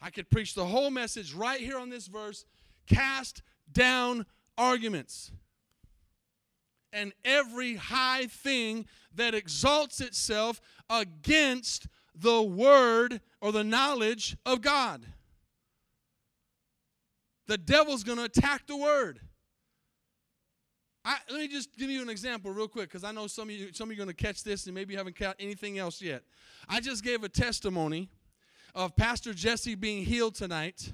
[0.00, 2.44] I could preach the whole message right here on this verse.
[2.86, 4.24] Cast down
[4.56, 5.32] arguments
[6.92, 15.04] and every high thing that exalts itself against the word or the knowledge of God.
[17.48, 19.18] The devil's going to attack the word.
[21.04, 23.54] I, let me just give you an example real quick because I know some of
[23.54, 25.78] you some of you are going to catch this and maybe you haven't caught anything
[25.78, 26.22] else yet.
[26.68, 28.10] I just gave a testimony
[28.74, 30.92] of Pastor Jesse being healed tonight.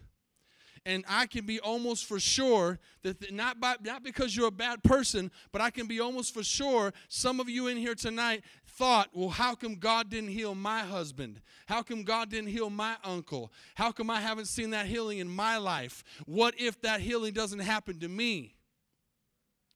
[0.84, 4.84] And I can be almost for sure that not by, not because you're a bad
[4.84, 9.08] person, but I can be almost for sure some of you in here tonight thought,
[9.12, 11.40] well, how come God didn't heal my husband?
[11.66, 13.52] How come God didn't heal my uncle?
[13.74, 16.04] How come I haven't seen that healing in my life?
[16.24, 18.54] What if that healing doesn't happen to me?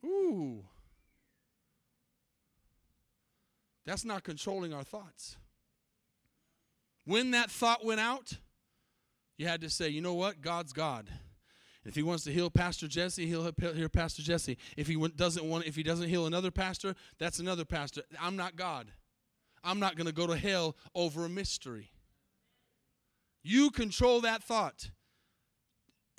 [0.05, 0.65] Ooh.
[3.87, 5.37] That's not controlling our thoughts.
[7.05, 8.35] When that thought went out,
[9.37, 10.41] you had to say, you know what?
[10.41, 11.09] God's God.
[11.85, 14.59] If he wants to heal Pastor Jesse, he'll heal Pastor Jesse.
[14.77, 18.03] If he doesn't want, if he doesn't heal another pastor, that's another pastor.
[18.21, 18.93] I'm not God.
[19.65, 21.91] I'm not going to go to hell over a mystery.
[23.43, 24.91] You control that thought.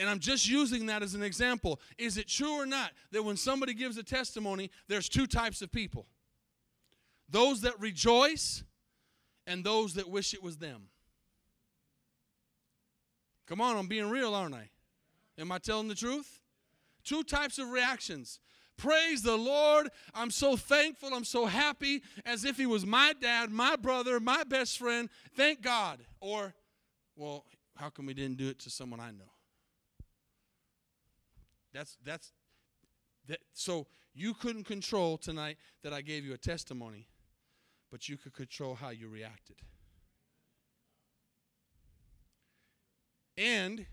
[0.02, 1.80] And I'm just using that as an example.
[2.00, 5.72] Is it true or not that when somebody gives a testimony, there's two types of
[5.72, 6.08] people
[7.30, 8.64] those that rejoice
[9.46, 10.88] and those that wish it was them?
[13.48, 14.72] Come on, I'm being real, aren't I?
[15.38, 16.42] Am I telling the truth?
[17.04, 18.40] Two types of reactions.
[18.78, 19.90] Praise the Lord.
[20.16, 21.14] I'm so thankful.
[21.14, 25.10] I'm so happy as if he was my dad, my brother, my best friend.
[25.36, 25.99] Thank God.
[26.20, 26.56] Or,
[27.16, 27.45] well,
[27.76, 29.30] how come we didn't do it to someone I know?
[31.74, 32.34] That's that's
[33.28, 37.07] that so you couldn't control tonight that I gave you a testimony,
[37.89, 39.57] but you could control how you reacted.
[43.38, 43.86] And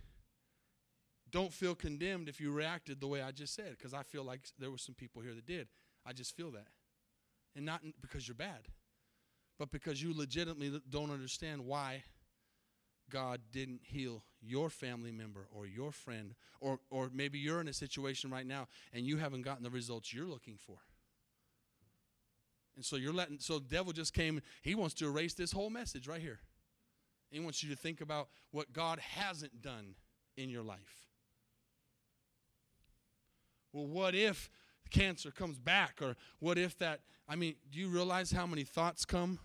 [1.30, 4.40] don't feel condemned if you reacted the way I just said, because I feel like
[4.58, 5.68] there were some people here that did.
[6.04, 6.68] I just feel that.
[7.54, 8.68] And not because you're bad,
[9.58, 12.02] but because you legitimately don't understand why
[13.10, 17.72] God didn't heal your family member or your friend, or, or maybe you're in a
[17.72, 20.76] situation right now and you haven't gotten the results you're looking for.
[22.76, 25.70] And so you're letting, so the devil just came, he wants to erase this whole
[25.70, 26.38] message right here.
[27.30, 29.94] He wants you to think about what God hasn't done
[30.36, 31.08] in your life.
[33.72, 34.48] Well, what if
[34.90, 35.98] cancer comes back?
[36.00, 39.40] Or what if that, I mean, do you realize how many thoughts come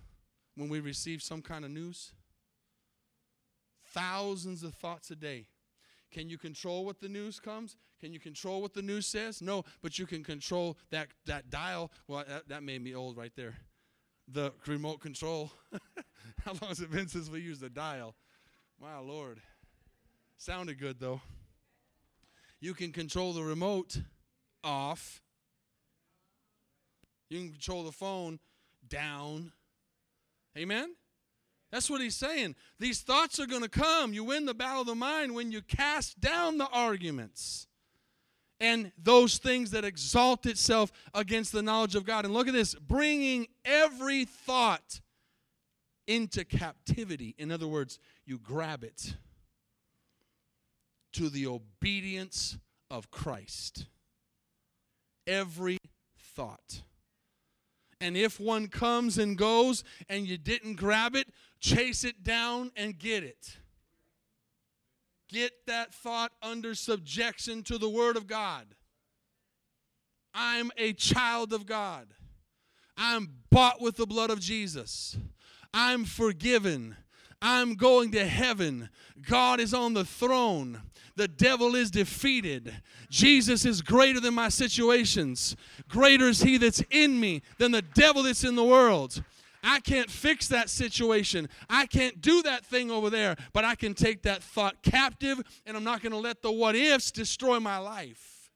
[0.55, 2.13] when we receive some kind of news?
[3.93, 5.47] Thousands of thoughts a day.
[6.11, 7.75] Can you control what the news comes?
[7.99, 9.41] Can you control what the news says?
[9.41, 11.91] No, but you can control that, that dial.
[12.07, 13.55] Well, that, that made me old right there.
[14.27, 15.51] The remote control.
[16.45, 18.15] How long has it been since we used a dial?
[18.79, 19.41] My Lord.
[20.37, 21.21] Sounded good though.
[22.59, 23.97] You can control the remote
[24.63, 25.21] off.
[27.29, 28.39] You can control the phone
[28.87, 29.51] down.
[30.57, 30.95] Amen?
[31.73, 32.55] That's what he's saying.
[32.79, 34.13] These thoughts are going to come.
[34.13, 37.65] You win the battle of the mind when you cast down the arguments
[38.59, 42.25] and those things that exalt itself against the knowledge of God.
[42.25, 45.01] And look at this bringing every thought
[46.05, 47.33] into captivity.
[47.39, 49.15] In other words, you grab it
[51.13, 52.55] to the obedience
[52.91, 53.87] of Christ.
[55.25, 55.79] Every
[56.35, 56.83] thought.
[58.03, 61.29] And if one comes and goes and you didn't grab it,
[61.61, 63.59] chase it down and get it.
[65.29, 68.65] Get that thought under subjection to the Word of God.
[70.33, 72.07] I'm a child of God.
[72.97, 75.17] I'm bought with the blood of Jesus.
[75.73, 76.97] I'm forgiven.
[77.41, 78.89] I'm going to heaven.
[79.25, 80.81] God is on the throne.
[81.15, 82.73] The devil is defeated.
[83.09, 85.55] Jesus is greater than my situations.
[85.87, 89.23] Greater is he that's in me than the devil that's in the world.
[89.63, 91.47] I can't fix that situation.
[91.69, 95.77] I can't do that thing over there, but I can take that thought captive and
[95.77, 98.49] I'm not going to let the what ifs destroy my life,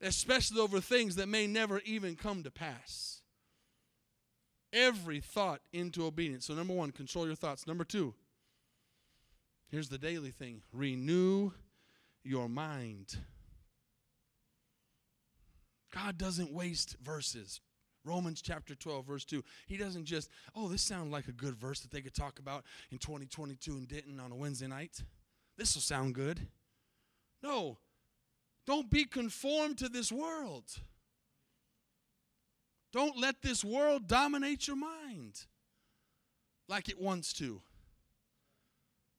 [0.00, 3.20] especially over things that may never even come to pass.
[4.72, 6.46] Every thought into obedience.
[6.46, 7.66] So, number one, control your thoughts.
[7.66, 8.14] Number two,
[9.68, 11.50] Here's the daily thing renew
[12.22, 13.16] your mind.
[15.92, 17.60] God doesn't waste verses.
[18.04, 19.42] Romans chapter 12, verse 2.
[19.66, 22.64] He doesn't just, oh, this sounds like a good verse that they could talk about
[22.92, 25.02] in 2022 in Denton on a Wednesday night.
[25.58, 26.46] This will sound good.
[27.42, 27.78] No,
[28.66, 30.64] don't be conformed to this world.
[32.92, 35.46] Don't let this world dominate your mind
[36.68, 37.60] like it wants to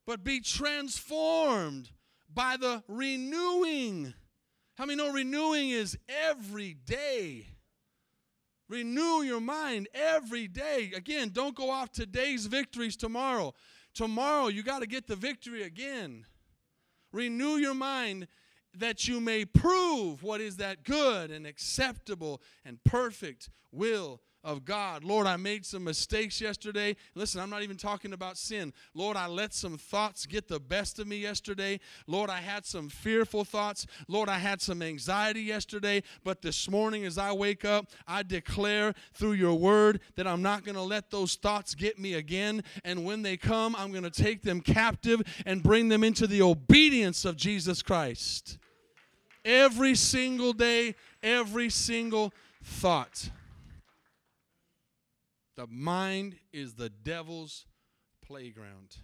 [0.08, 1.92] but be transformed
[2.34, 4.14] by the renewing.
[4.76, 7.46] How many know renewing is every day?
[8.70, 10.94] Renew your mind every day.
[10.96, 13.54] Again, don't go off today's victories tomorrow.
[13.94, 16.26] Tomorrow, you got to get the victory again.
[17.12, 18.28] Renew your mind
[18.78, 25.04] that you may prove what is that good and acceptable and perfect will of God.
[25.04, 26.96] Lord, I made some mistakes yesterday.
[27.16, 28.72] Listen, I'm not even talking about sin.
[28.94, 31.82] Lord, I let some thoughts get the best of me yesterday.
[32.08, 33.86] Lord, I had some fearful thoughts.
[34.08, 36.02] Lord, I had some anxiety yesterday.
[36.24, 40.64] But this morning, as I wake up, I declare through your word that I'm not
[40.64, 42.64] going to let those thoughts get me again.
[42.86, 46.42] And when they come, I'm going to take them captive and bring them into the
[46.42, 48.60] obedience of Jesus Christ.
[49.44, 52.32] Every single day, every single
[52.64, 53.30] thought.
[55.58, 57.66] The mind is the devil's
[58.24, 58.96] playground.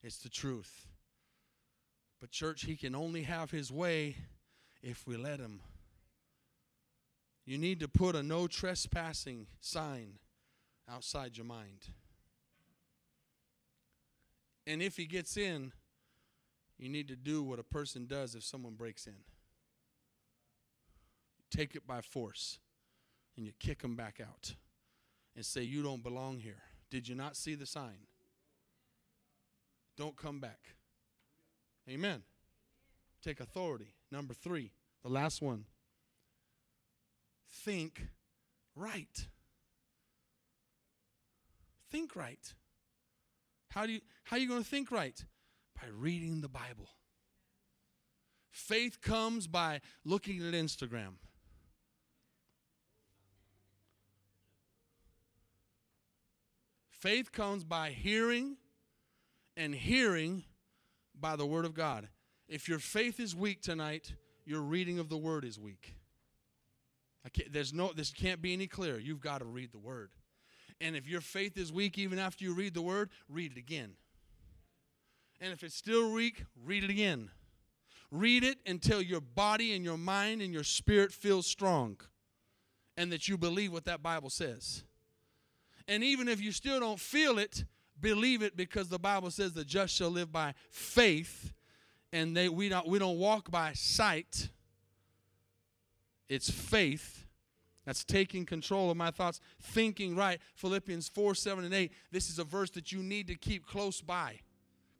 [0.00, 0.86] It's the truth.
[2.20, 4.16] But, church, he can only have his way
[4.80, 5.60] if we let him.
[7.44, 10.20] You need to put a no trespassing sign
[10.88, 11.88] outside your mind.
[14.68, 15.72] And if he gets in,
[16.78, 19.16] you need to do what a person does if someone breaks in.
[21.50, 22.60] Take it by force
[23.36, 24.54] and you kick them back out
[25.36, 26.62] and say, You don't belong here.
[26.90, 28.06] Did you not see the sign?
[29.96, 30.74] Don't come back.
[31.88, 32.22] Amen.
[33.22, 33.94] Take authority.
[34.10, 34.72] Number three,
[35.02, 35.64] the last one.
[37.48, 38.08] Think
[38.74, 39.28] right.
[41.90, 42.52] Think right.
[43.70, 45.24] How do you how are you going to think right?
[45.74, 46.88] By reading the Bible.
[48.50, 51.14] Faith comes by looking at Instagram.
[57.00, 58.56] Faith comes by hearing,
[59.56, 60.44] and hearing
[61.18, 62.08] by the Word of God.
[62.48, 64.12] If your faith is weak tonight,
[64.44, 65.94] your reading of the Word is weak.
[67.50, 68.98] there's no, this can't be any clearer.
[68.98, 70.10] You've got to read the Word.
[70.80, 73.92] And if your faith is weak even after you read the word, read it again.
[75.40, 77.30] And if it's still weak, read it again.
[78.10, 81.96] Read it until your body and your mind and your spirit feels strong
[82.96, 84.84] and that you believe what that Bible says.
[85.88, 87.64] And even if you still don't feel it,
[88.00, 91.52] believe it because the Bible says the just shall live by faith
[92.12, 94.48] and they we don't we don't walk by sight.
[96.28, 97.26] It's faith.
[97.84, 100.40] That's taking control of my thoughts, thinking right.
[100.56, 101.92] Philippians 4, 7, and 8.
[102.10, 104.40] This is a verse that you need to keep close by,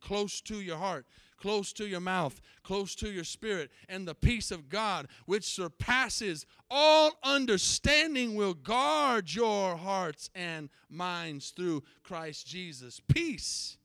[0.00, 1.04] close to your heart,
[1.36, 3.70] close to your mouth, close to your spirit.
[3.88, 11.50] And the peace of God, which surpasses all understanding, will guard your hearts and minds
[11.50, 13.00] through Christ Jesus.
[13.08, 13.76] Peace.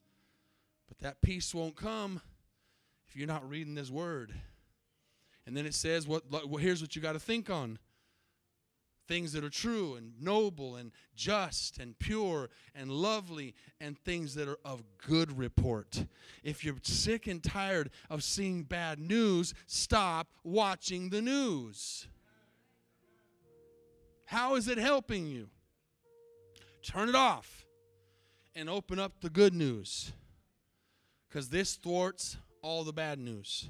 [0.87, 2.21] But that peace won't come
[3.07, 4.33] if you're not reading this word.
[5.45, 7.79] And then it says, what, well, here's what you got to think on
[9.11, 14.47] things that are true and noble and just and pure and lovely and things that
[14.47, 16.05] are of good report.
[16.45, 22.07] If you're sick and tired of seeing bad news, stop watching the news.
[24.27, 25.49] How is it helping you?
[26.81, 27.65] Turn it off
[28.55, 30.13] and open up the good news
[31.27, 33.67] because this thwarts all the bad news.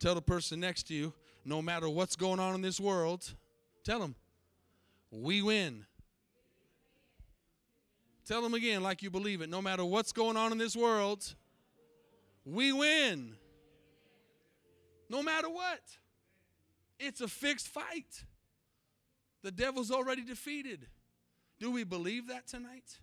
[0.00, 1.14] Tell the person next to you
[1.46, 3.34] no matter what's going on in this world,
[3.84, 4.14] tell them,
[5.10, 5.84] we win.
[8.26, 9.50] Tell them again like you believe it.
[9.50, 11.34] No matter what's going on in this world,
[12.44, 13.34] we win.
[15.08, 15.80] No matter what.
[16.98, 18.24] It's a fixed fight.
[19.42, 20.86] The devil's already defeated.
[21.58, 22.98] Do we believe that tonight?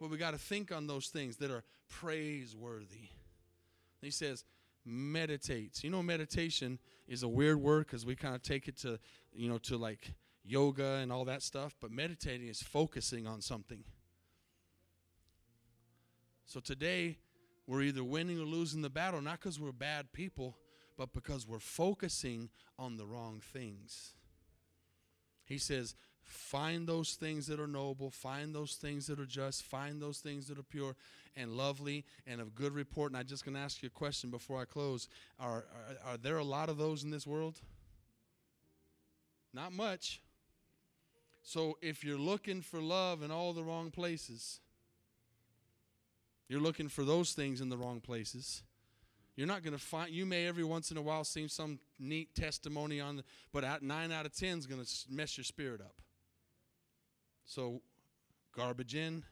[0.00, 3.10] Well, we got to think on those things that are praiseworthy.
[4.00, 4.44] He says,
[4.84, 5.84] meditates.
[5.84, 6.78] You know, meditation
[7.12, 8.98] is a weird word because we kind of take it to,
[9.34, 13.84] you know, to like yoga and all that stuff, but meditating is focusing on something.
[16.46, 17.18] So today,
[17.66, 20.56] we're either winning or losing the battle, not because we're bad people,
[20.96, 22.48] but because we're focusing
[22.78, 24.14] on the wrong things.
[25.44, 25.94] He says,
[26.24, 30.46] Find those things that are noble, find those things that are just, find those things
[30.48, 30.96] that are pure
[31.36, 33.10] and lovely and of good report.
[33.10, 35.08] And I'm just going to ask you a question before I close.
[35.40, 35.64] Are,
[36.04, 37.60] are, are there a lot of those in this world?
[39.52, 40.20] Not much.
[41.42, 44.60] So if you're looking for love in all the wrong places,
[46.48, 48.62] you're looking for those things in the wrong places.
[49.36, 50.10] You're not going to find.
[50.10, 54.12] You may every once in a while see some neat testimony on, but at nine
[54.12, 56.01] out of ten is going to mess your spirit up.
[57.44, 57.82] So,
[58.56, 59.24] garbage in,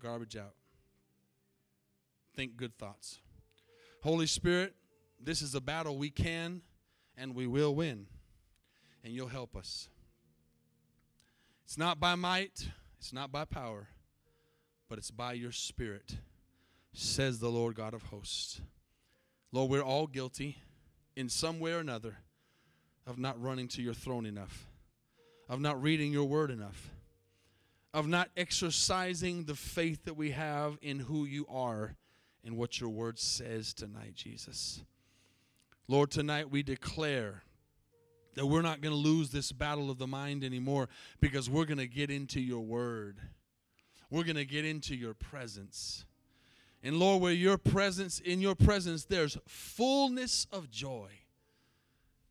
[0.00, 0.54] garbage out.
[2.34, 3.18] Think good thoughts.
[4.02, 4.74] Holy Spirit,
[5.20, 6.62] this is a battle we can
[7.16, 8.06] and we will win,
[9.02, 9.88] and you'll help us.
[11.64, 12.68] It's not by might,
[12.98, 13.88] it's not by power,
[14.88, 16.16] but it's by your Spirit,
[16.92, 18.60] says the Lord God of hosts.
[19.50, 20.58] Lord, we're all guilty
[21.16, 22.18] in some way or another
[23.06, 24.68] of not running to your throne enough
[25.48, 26.90] of not reading your word enough,
[27.94, 31.96] of not exercising the faith that we have in who you are
[32.44, 34.82] and what your word says tonight, Jesus.
[35.86, 37.42] Lord, tonight we declare
[38.34, 40.88] that we're not going to lose this battle of the mind anymore
[41.20, 43.18] because we're going to get into your word.
[44.10, 46.04] We're going to get into your presence.
[46.82, 51.08] And Lord, where your presence, in your presence, there's fullness of joy.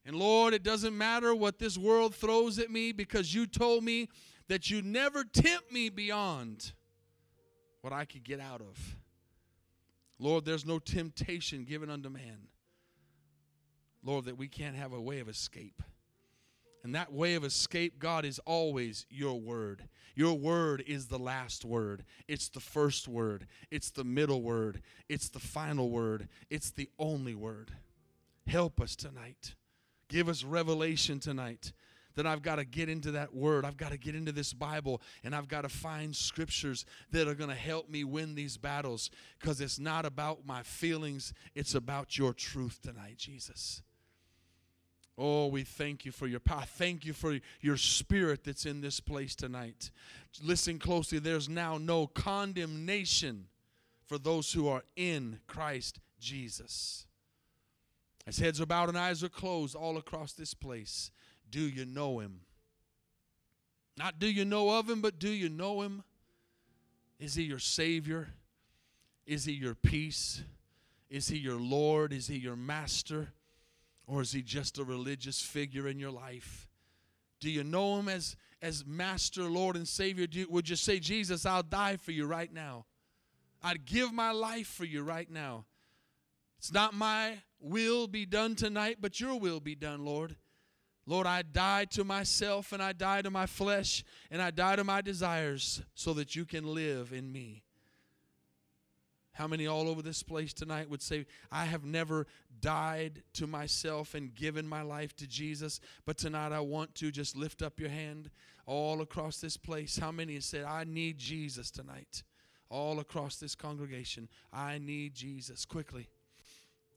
[0.07, 4.07] And Lord, it doesn't matter what this world throws at me because you told me
[4.47, 6.71] that you never tempt me beyond
[7.81, 8.95] what I could get out of.
[10.17, 12.47] Lord, there's no temptation given unto man.
[14.01, 15.83] Lord, that we can't have a way of escape.
[16.85, 19.89] And that way of escape, God, is always your word.
[20.15, 22.05] Your word is the last word.
[22.29, 23.45] It's the first word.
[23.71, 24.81] It's the middle word.
[25.09, 26.29] It's the final word.
[26.49, 27.71] It's the only word.
[28.47, 29.55] Help us tonight.
[30.09, 31.73] Give us revelation tonight
[32.15, 33.63] that I've got to get into that word.
[33.63, 37.35] I've got to get into this Bible and I've got to find scriptures that are
[37.35, 42.17] going to help me win these battles because it's not about my feelings, it's about
[42.17, 43.83] your truth tonight, Jesus.
[45.17, 46.63] Oh, we thank you for your power.
[46.65, 49.89] Thank you for your spirit that's in this place tonight.
[50.43, 51.17] Listen closely.
[51.17, 53.45] There's now no condemnation
[54.05, 57.06] for those who are in Christ Jesus.
[58.27, 61.11] As heads are bowed and eyes are closed all across this place,
[61.49, 62.41] do you know him?
[63.95, 66.03] Not do you know of him, but do you know him?
[67.19, 68.27] Is he your Savior?
[69.25, 70.43] Is he your peace?
[71.09, 72.11] Is he your Lord?
[72.11, 73.29] Is he your master?
[74.05, 76.67] Or is he just a religious figure in your life?
[77.39, 81.45] Do you know him as, as Master, Lord, and Savior, do, would you say, Jesus,
[81.45, 82.85] I'll die for you right now?
[83.63, 85.65] I'd give my life for you right now.
[86.57, 90.35] It's not my will be done tonight, but your will be done, Lord.
[91.05, 94.83] Lord, I die to myself and I die to my flesh and I die to
[94.83, 97.63] my desires so that you can live in me.
[99.31, 102.25] How many all over this place tonight would say, I have never
[102.59, 107.37] died to myself and given my life to Jesus, but tonight I want to just
[107.37, 108.31] lift up your hand
[108.65, 109.97] all across this place?
[109.97, 112.23] How many said, I need Jesus tonight?
[112.69, 115.65] All across this congregation, I need Jesus.
[115.65, 116.09] Quickly.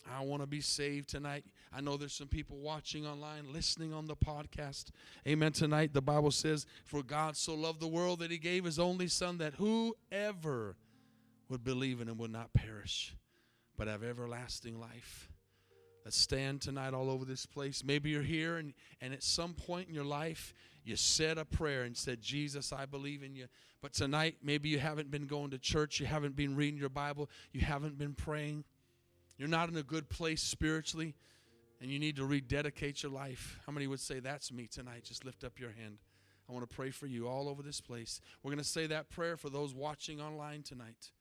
[0.08, 1.44] I want to be saved tonight.
[1.72, 4.90] I know there's some people watching online, listening on the podcast.
[5.26, 5.52] Amen.
[5.52, 9.08] Tonight, the Bible says, For God so loved the world that he gave his only
[9.08, 10.76] Son, that whoever
[11.48, 13.14] would believe in him would not perish,
[13.76, 15.28] but have everlasting life.
[16.04, 17.84] Let's stand tonight all over this place.
[17.84, 21.82] Maybe you're here and, and at some point in your life, you said a prayer
[21.82, 23.46] and said, Jesus, I believe in you.
[23.82, 27.28] But tonight, maybe you haven't been going to church, you haven't been reading your Bible,
[27.52, 28.64] you haven't been praying.
[29.40, 31.14] You're not in a good place spiritually,
[31.80, 33.58] and you need to rededicate your life.
[33.64, 35.04] How many would say, That's me tonight?
[35.04, 35.96] Just lift up your hand.
[36.46, 38.20] I want to pray for you all over this place.
[38.42, 41.12] We're going to say that prayer for those watching online tonight.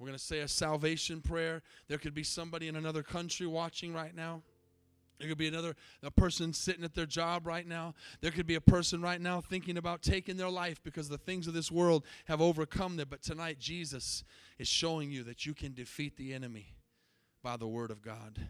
[0.00, 1.62] We're going to say a salvation prayer.
[1.86, 4.42] There could be somebody in another country watching right now.
[5.20, 7.94] There could be another a person sitting at their job right now.
[8.20, 11.46] There could be a person right now thinking about taking their life because the things
[11.46, 13.06] of this world have overcome them.
[13.08, 14.24] But tonight, Jesus
[14.58, 16.74] is showing you that you can defeat the enemy
[17.42, 18.48] by the Word of God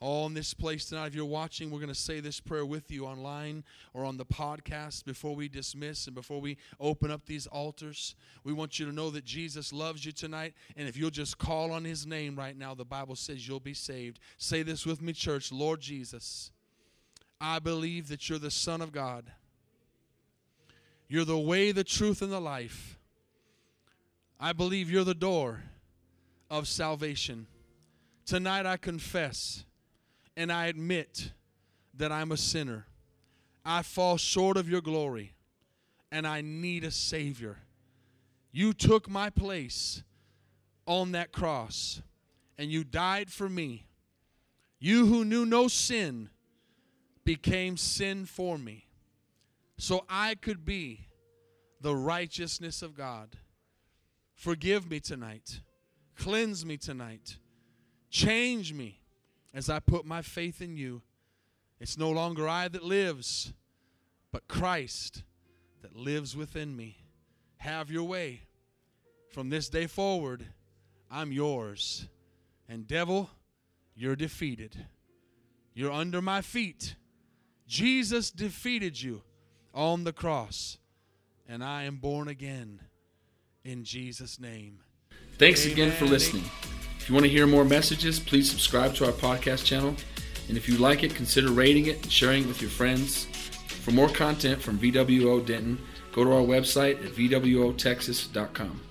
[0.00, 1.08] all in this place tonight.
[1.08, 4.24] If you're watching, we're going to say this prayer with you online or on the
[4.24, 8.14] podcast before we dismiss and before we open up these altars.
[8.44, 10.54] We want you to know that Jesus loves you tonight.
[10.76, 13.74] And if you'll just call on his name right now, the Bible says you'll be
[13.74, 14.20] saved.
[14.36, 16.52] Say this with me, church Lord Jesus,
[17.40, 19.24] I believe that you're the Son of God.
[21.08, 22.98] You're the way, the truth, and the life.
[24.38, 25.62] I believe you're the door
[26.50, 27.46] of salvation.
[28.24, 29.64] Tonight I confess
[30.36, 31.32] and I admit
[31.94, 32.86] that I'm a sinner.
[33.64, 35.34] I fall short of your glory
[36.10, 37.58] and I need a Savior.
[38.52, 40.02] You took my place
[40.86, 42.00] on that cross
[42.56, 43.86] and you died for me.
[44.78, 46.30] You who knew no sin
[47.24, 48.86] became sin for me
[49.76, 51.08] so I could be
[51.80, 53.36] the righteousness of God.
[54.34, 55.60] Forgive me tonight.
[56.18, 57.36] Cleanse me tonight.
[58.10, 59.00] Change me
[59.54, 61.00] as I put my faith in you.
[61.80, 63.52] It's no longer I that lives,
[64.32, 65.22] but Christ
[65.80, 66.98] that lives within me.
[67.58, 68.42] Have your way.
[69.30, 70.44] From this day forward,
[71.08, 72.08] I'm yours.
[72.68, 73.30] And, devil,
[73.94, 74.86] you're defeated.
[75.72, 76.96] You're under my feet.
[77.68, 79.22] Jesus defeated you
[79.72, 80.78] on the cross,
[81.48, 82.80] and I am born again
[83.64, 84.80] in Jesus' name.
[85.38, 86.42] Thanks again for listening.
[86.98, 89.94] If you want to hear more messages, please subscribe to our podcast channel.
[90.48, 93.26] And if you like it, consider rating it and sharing it with your friends.
[93.84, 95.78] For more content from VWO Denton,
[96.10, 98.87] go to our website at VWOTexas.com.